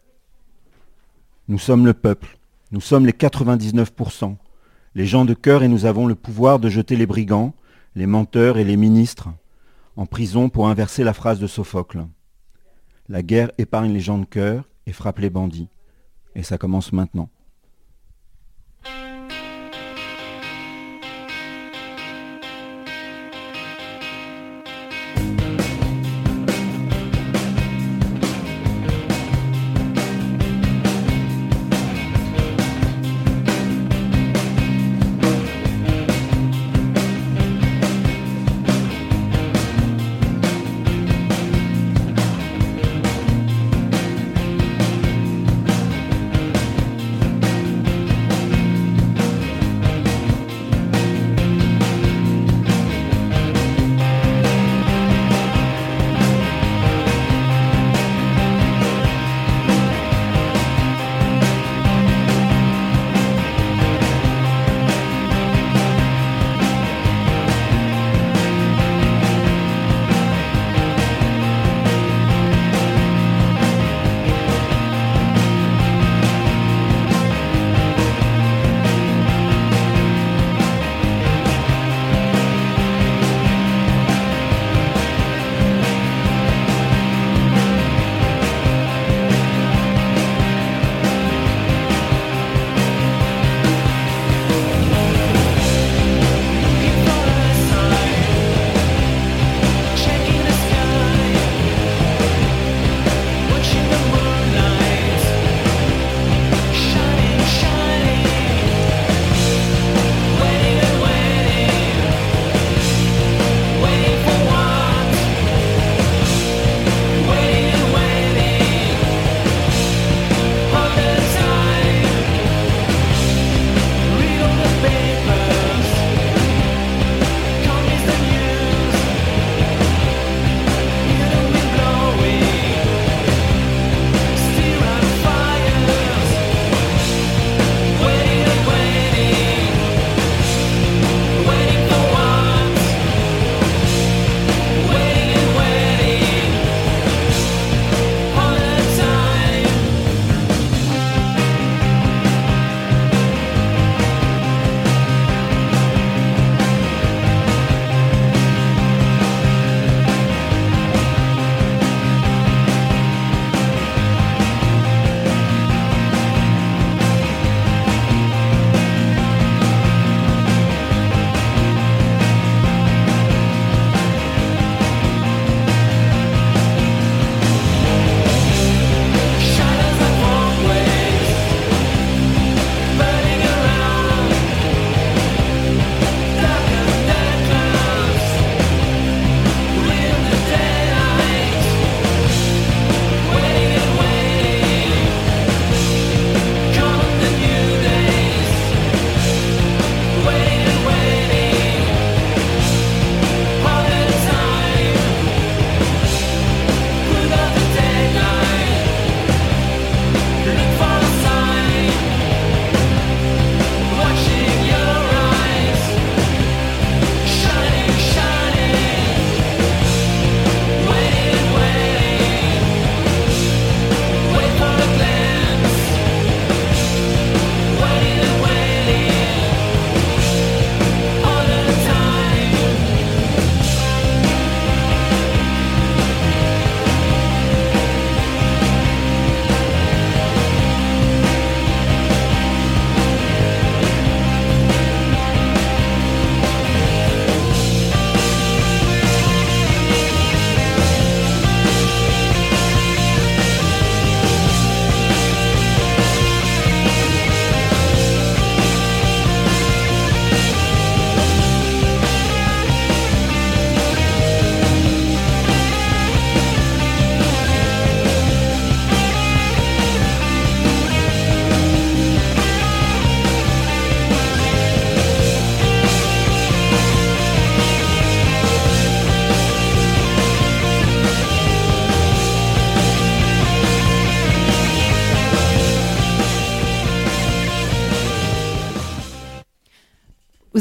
[1.48, 2.38] Nous sommes le peuple,
[2.72, 4.36] nous sommes les 99%,
[4.94, 7.54] les gens de cœur et nous avons le pouvoir de jeter les brigands,
[7.94, 9.28] les menteurs et les ministres
[9.96, 12.06] en prison pour inverser la phrase de Sophocle.
[13.08, 15.68] La guerre épargne les gens de cœur et frappe les bandits.
[16.34, 17.30] Et ça commence maintenant.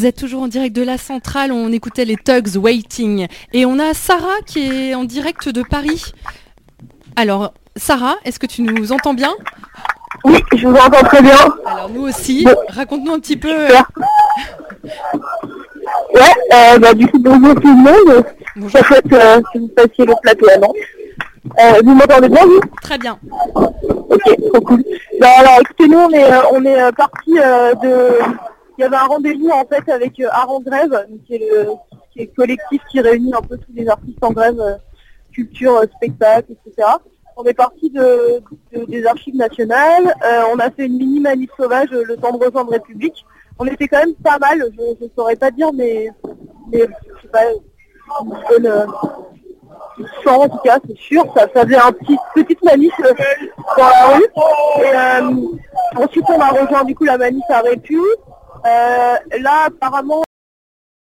[0.05, 3.25] Vous êtes toujours en direct de la centrale, on écoutait les Tugs Waiting.
[3.53, 6.11] Et on a Sarah qui est en direct de Paris.
[7.15, 9.33] Alors, Sarah, est-ce que tu nous entends bien?
[10.23, 11.39] Oui, je vous entends très bien.
[11.65, 13.49] Alors nous aussi, raconte-nous un petit peu.
[13.51, 13.79] euh,
[16.13, 16.21] Ouais,
[16.53, 18.25] euh, bah, du coup, bonjour tout le monde.
[18.57, 20.75] Je souhaite euh, que vous fassiez le plateau à Nantes.
[21.59, 22.59] Euh, vous m'entendez bien, vous?
[22.79, 23.17] Très bien.
[23.55, 24.21] Ok,
[24.53, 24.83] trop cool.
[25.19, 28.19] Bah, alors, écoutez, nous, on est, on est parti de...
[28.77, 31.67] Il y avait un rendez-vous, en fait, avec euh, Art en Grève, qui est, le,
[32.11, 34.75] qui est le collectif qui réunit un peu tous les artistes en grève, euh,
[35.33, 36.87] culture, euh, spectacle, etc.
[37.37, 38.41] On est parti de,
[38.73, 40.13] de- des archives nationales,
[40.53, 43.25] on a fait une mini manif sauvage le temps de rejoindre République.
[43.59, 46.09] On était quand même pas mal, je ne saurais pas dire, mais,
[46.71, 47.41] mais je sais pas,
[48.23, 48.85] une bonne, euh,
[50.23, 51.23] 100 en tout cas, c'est sûr.
[51.35, 52.93] Ça, ça faisait un petit petite manif
[53.77, 54.25] dans la rue.
[54.81, 57.99] Et ensuite, on a rejoint du coup la manif à Répu.
[58.65, 60.23] Euh, là, apparemment,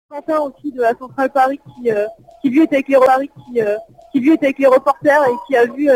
[0.10, 2.06] Quentin aussi de la Centrale Paris qui, euh,
[2.41, 3.78] qui lui était avec les Paris, qui, euh,
[4.12, 5.89] qui lui était avec les reporters et qui a vu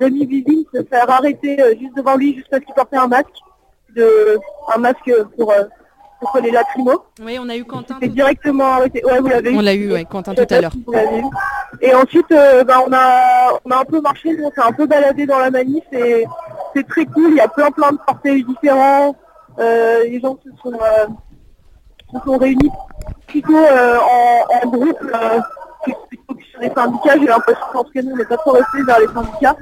[0.00, 3.26] Demi Vivine se faire arrêter juste devant lui juste parce qu'il portait un masque,
[3.96, 4.38] de,
[4.74, 5.52] un masque pour,
[6.20, 7.02] contre les lacrymos.
[7.22, 7.98] Oui, on a eu Quentin.
[8.00, 9.04] Directement arrêté.
[9.04, 10.72] Ouais, vous l'avez On l'a eu, ouais, Quentin tout à l'heure.
[10.72, 10.84] si.
[11.80, 14.86] Et ensuite, euh, bah, on, a, on a un peu marché, on s'est un peu
[14.86, 16.24] baladé dans la manif et
[16.74, 17.30] c'est très cool.
[17.30, 19.14] Il y a plein plein de cortèges différents.
[19.58, 21.06] Euh, les gens se sont, euh,
[22.12, 22.70] se sont réunis
[23.26, 24.98] plutôt euh, en, en groupe
[26.08, 27.18] plutôt que sur les syndicats.
[27.18, 29.56] J'ai l'impression qu'en tout cas, nous, on n'est pas trop restés vers les syndicats.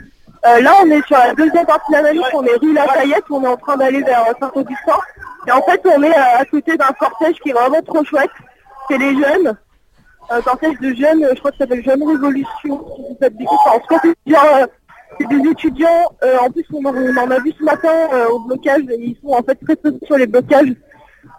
[0.44, 3.42] Là, on est sur la deuxième partie de la manif, on est rue Lafayette, on
[3.42, 4.94] est en train d'aller vers Saint-Augustin.
[5.48, 8.30] Et en fait, on est à côté d'un cortège qui est vraiment trop chouette.
[8.88, 9.56] C'est les jeunes
[10.30, 14.66] un cortège de jeunes, je crois que ça s'appelle Jeune Révolution, si cas,
[15.18, 17.92] c'est c'est des étudiants, euh, en plus on, en- on en a vu ce matin
[18.12, 20.72] euh, au blocage, et ils sont en fait très peu sur les blocages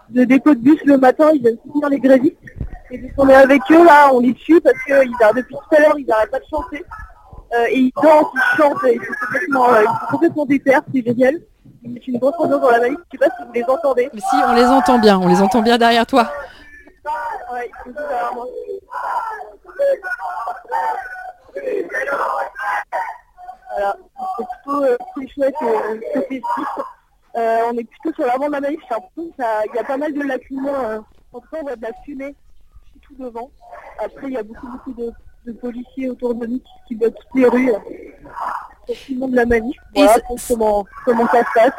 [0.10, 2.38] de dépôt de bus le matin, ils viennent soutenir les grévistes.
[2.92, 5.56] Et donc on est avec eux là, on les tue parce que ils arrêtent- depuis
[5.56, 6.84] tout à l'heure ils n'arrêtent pas de chanter.
[7.54, 11.02] Euh, et ils dansent, ils chantent, et ils sont complètement, ils sont complètement déter, c'est
[11.06, 11.36] génial.
[11.84, 14.10] Ils mettent une grosse ambiance dans la manif, je sais pas si vous les entendez.
[14.18, 16.30] Si, on les entend bien, on les entend bien derrière toi.
[17.54, 18.00] Ouais, ils sont.
[23.78, 23.96] Voilà,
[24.38, 26.68] c'est plutôt euh, très chouette et très festif.
[27.36, 28.80] Euh, on est plutôt sur l'avant de la manif,
[29.18, 30.70] il y a pas mal de lacrymos.
[30.74, 31.00] Euh,
[31.34, 32.36] en tout cas, on voit de la fumée
[33.02, 33.52] tout devant.
[34.04, 35.12] Après, il y a beaucoup, beaucoup de,
[35.46, 37.70] de policiers autour de nous qui, qui bloquent toutes les rues.
[37.70, 37.74] euh,
[38.88, 39.78] tout le monde de la manif.
[39.94, 41.74] Voilà pour comment, comment ça se passe.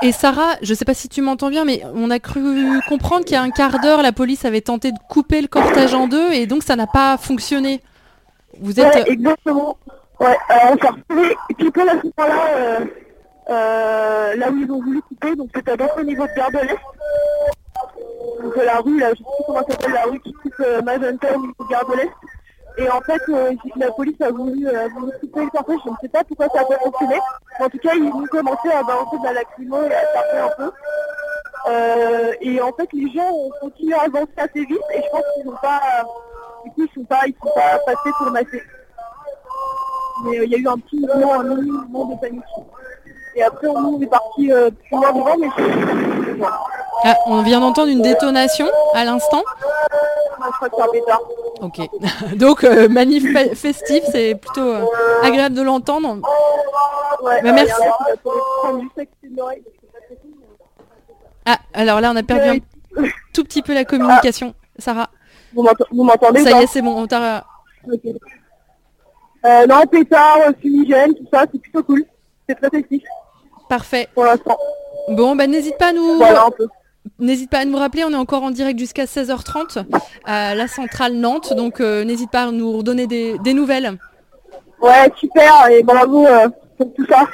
[0.00, 3.34] Et Sarah, je sais pas si tu m'entends bien, mais on a cru comprendre qu'il
[3.34, 6.32] y a un quart d'heure, la police avait tenté de couper le cortège en deux
[6.32, 7.82] et donc ça n'a pas fonctionné.
[8.60, 8.94] Vous êtes.
[8.94, 9.76] Ouais, exactement.
[10.22, 11.36] Ouais, euh, on s'est retrouvés
[11.74, 12.84] poil à ce moment-là, euh,
[13.50, 16.58] euh, là où ils ont voulu couper, donc c'était dans au niveau de Gare de
[16.58, 16.78] l'Est.
[18.40, 21.40] Donc la rue, là, je sais plus comment s'appelle, la rue qui coupe Magenta au
[21.40, 22.12] niveau de Gare de l'Est.
[22.78, 23.20] Et en fait,
[23.74, 26.60] la police a voulu, a voulu couper le cortège, je ne sais pas pourquoi ça
[26.60, 27.18] n'a pas fonctionné.
[27.58, 30.50] En tout cas, ils ont commencé à balancer de la lacrymo et à taper un
[30.56, 30.72] peu.
[32.42, 35.46] Et en fait, les gens ont continué à avancer assez vite et je pense qu'ils
[35.46, 35.80] n'ont pas,
[36.64, 38.62] du coup, ils sont pas, ils sont pas passés pour masser.
[40.24, 42.42] Mais euh, il y a eu un petit mouvement, un mini mouvement de panique.
[43.34, 45.48] Et après, on est parti euh, plus loin devant, mais.
[47.04, 49.42] Ah, on vient d'entendre une détonation à l'instant.
[51.60, 51.80] Ok.
[52.36, 54.84] donc euh, manif fe- festif, c'est plutôt euh,
[55.22, 56.18] agréable de l'entendre.
[57.22, 57.72] Ouais, Bah, merci.
[61.46, 62.60] Ah, alors là, on a perdu
[62.96, 63.02] un
[63.32, 64.54] tout petit peu la communication.
[64.78, 65.08] Sarah.
[65.54, 67.02] Vous m'ent- vous m'entendez Ça y est, c'est bon.
[67.02, 67.44] On t'a.
[69.44, 72.04] Euh, non, pétard, euh, fumigène, tout ça, c'est plutôt cool.
[72.48, 73.02] C'est très festif.
[73.68, 74.08] Parfait.
[74.14, 74.56] Pour l'instant.
[75.08, 76.16] Bon, bah n'hésite pas à nous.
[76.16, 76.68] Voilà, un peu.
[77.18, 79.84] N'hésite pas à nous rappeler, on est encore en direct jusqu'à 16h30
[80.24, 83.98] à la centrale Nantes, donc euh, n'hésite pas à nous redonner des, des nouvelles.
[84.80, 87.26] Ouais, super, et bravo euh, pour tout ça.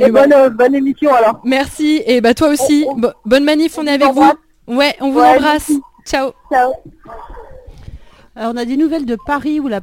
[0.00, 1.40] et bonne, euh, bonne émission alors.
[1.44, 4.24] Merci, et bah toi aussi, Bo- bonne manif, on est avec vous.
[4.66, 5.68] Ouais, on vous Ouais, embrasse.
[5.70, 5.80] merci.
[6.04, 6.30] Ciao.
[6.52, 6.72] Ciao.
[8.40, 9.80] On a des nouvelles de Paris où la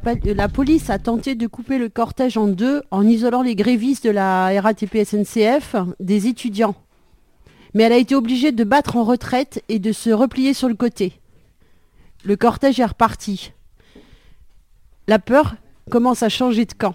[0.48, 4.58] police a tenté de couper le cortège en deux en isolant les grévistes de la
[4.62, 6.74] RATP SNCF des étudiants.
[7.74, 10.74] Mais elle a été obligée de battre en retraite et de se replier sur le
[10.74, 11.20] côté.
[12.24, 13.52] Le cortège est reparti.
[15.06, 15.56] La peur
[15.90, 16.94] commence à changer de camp.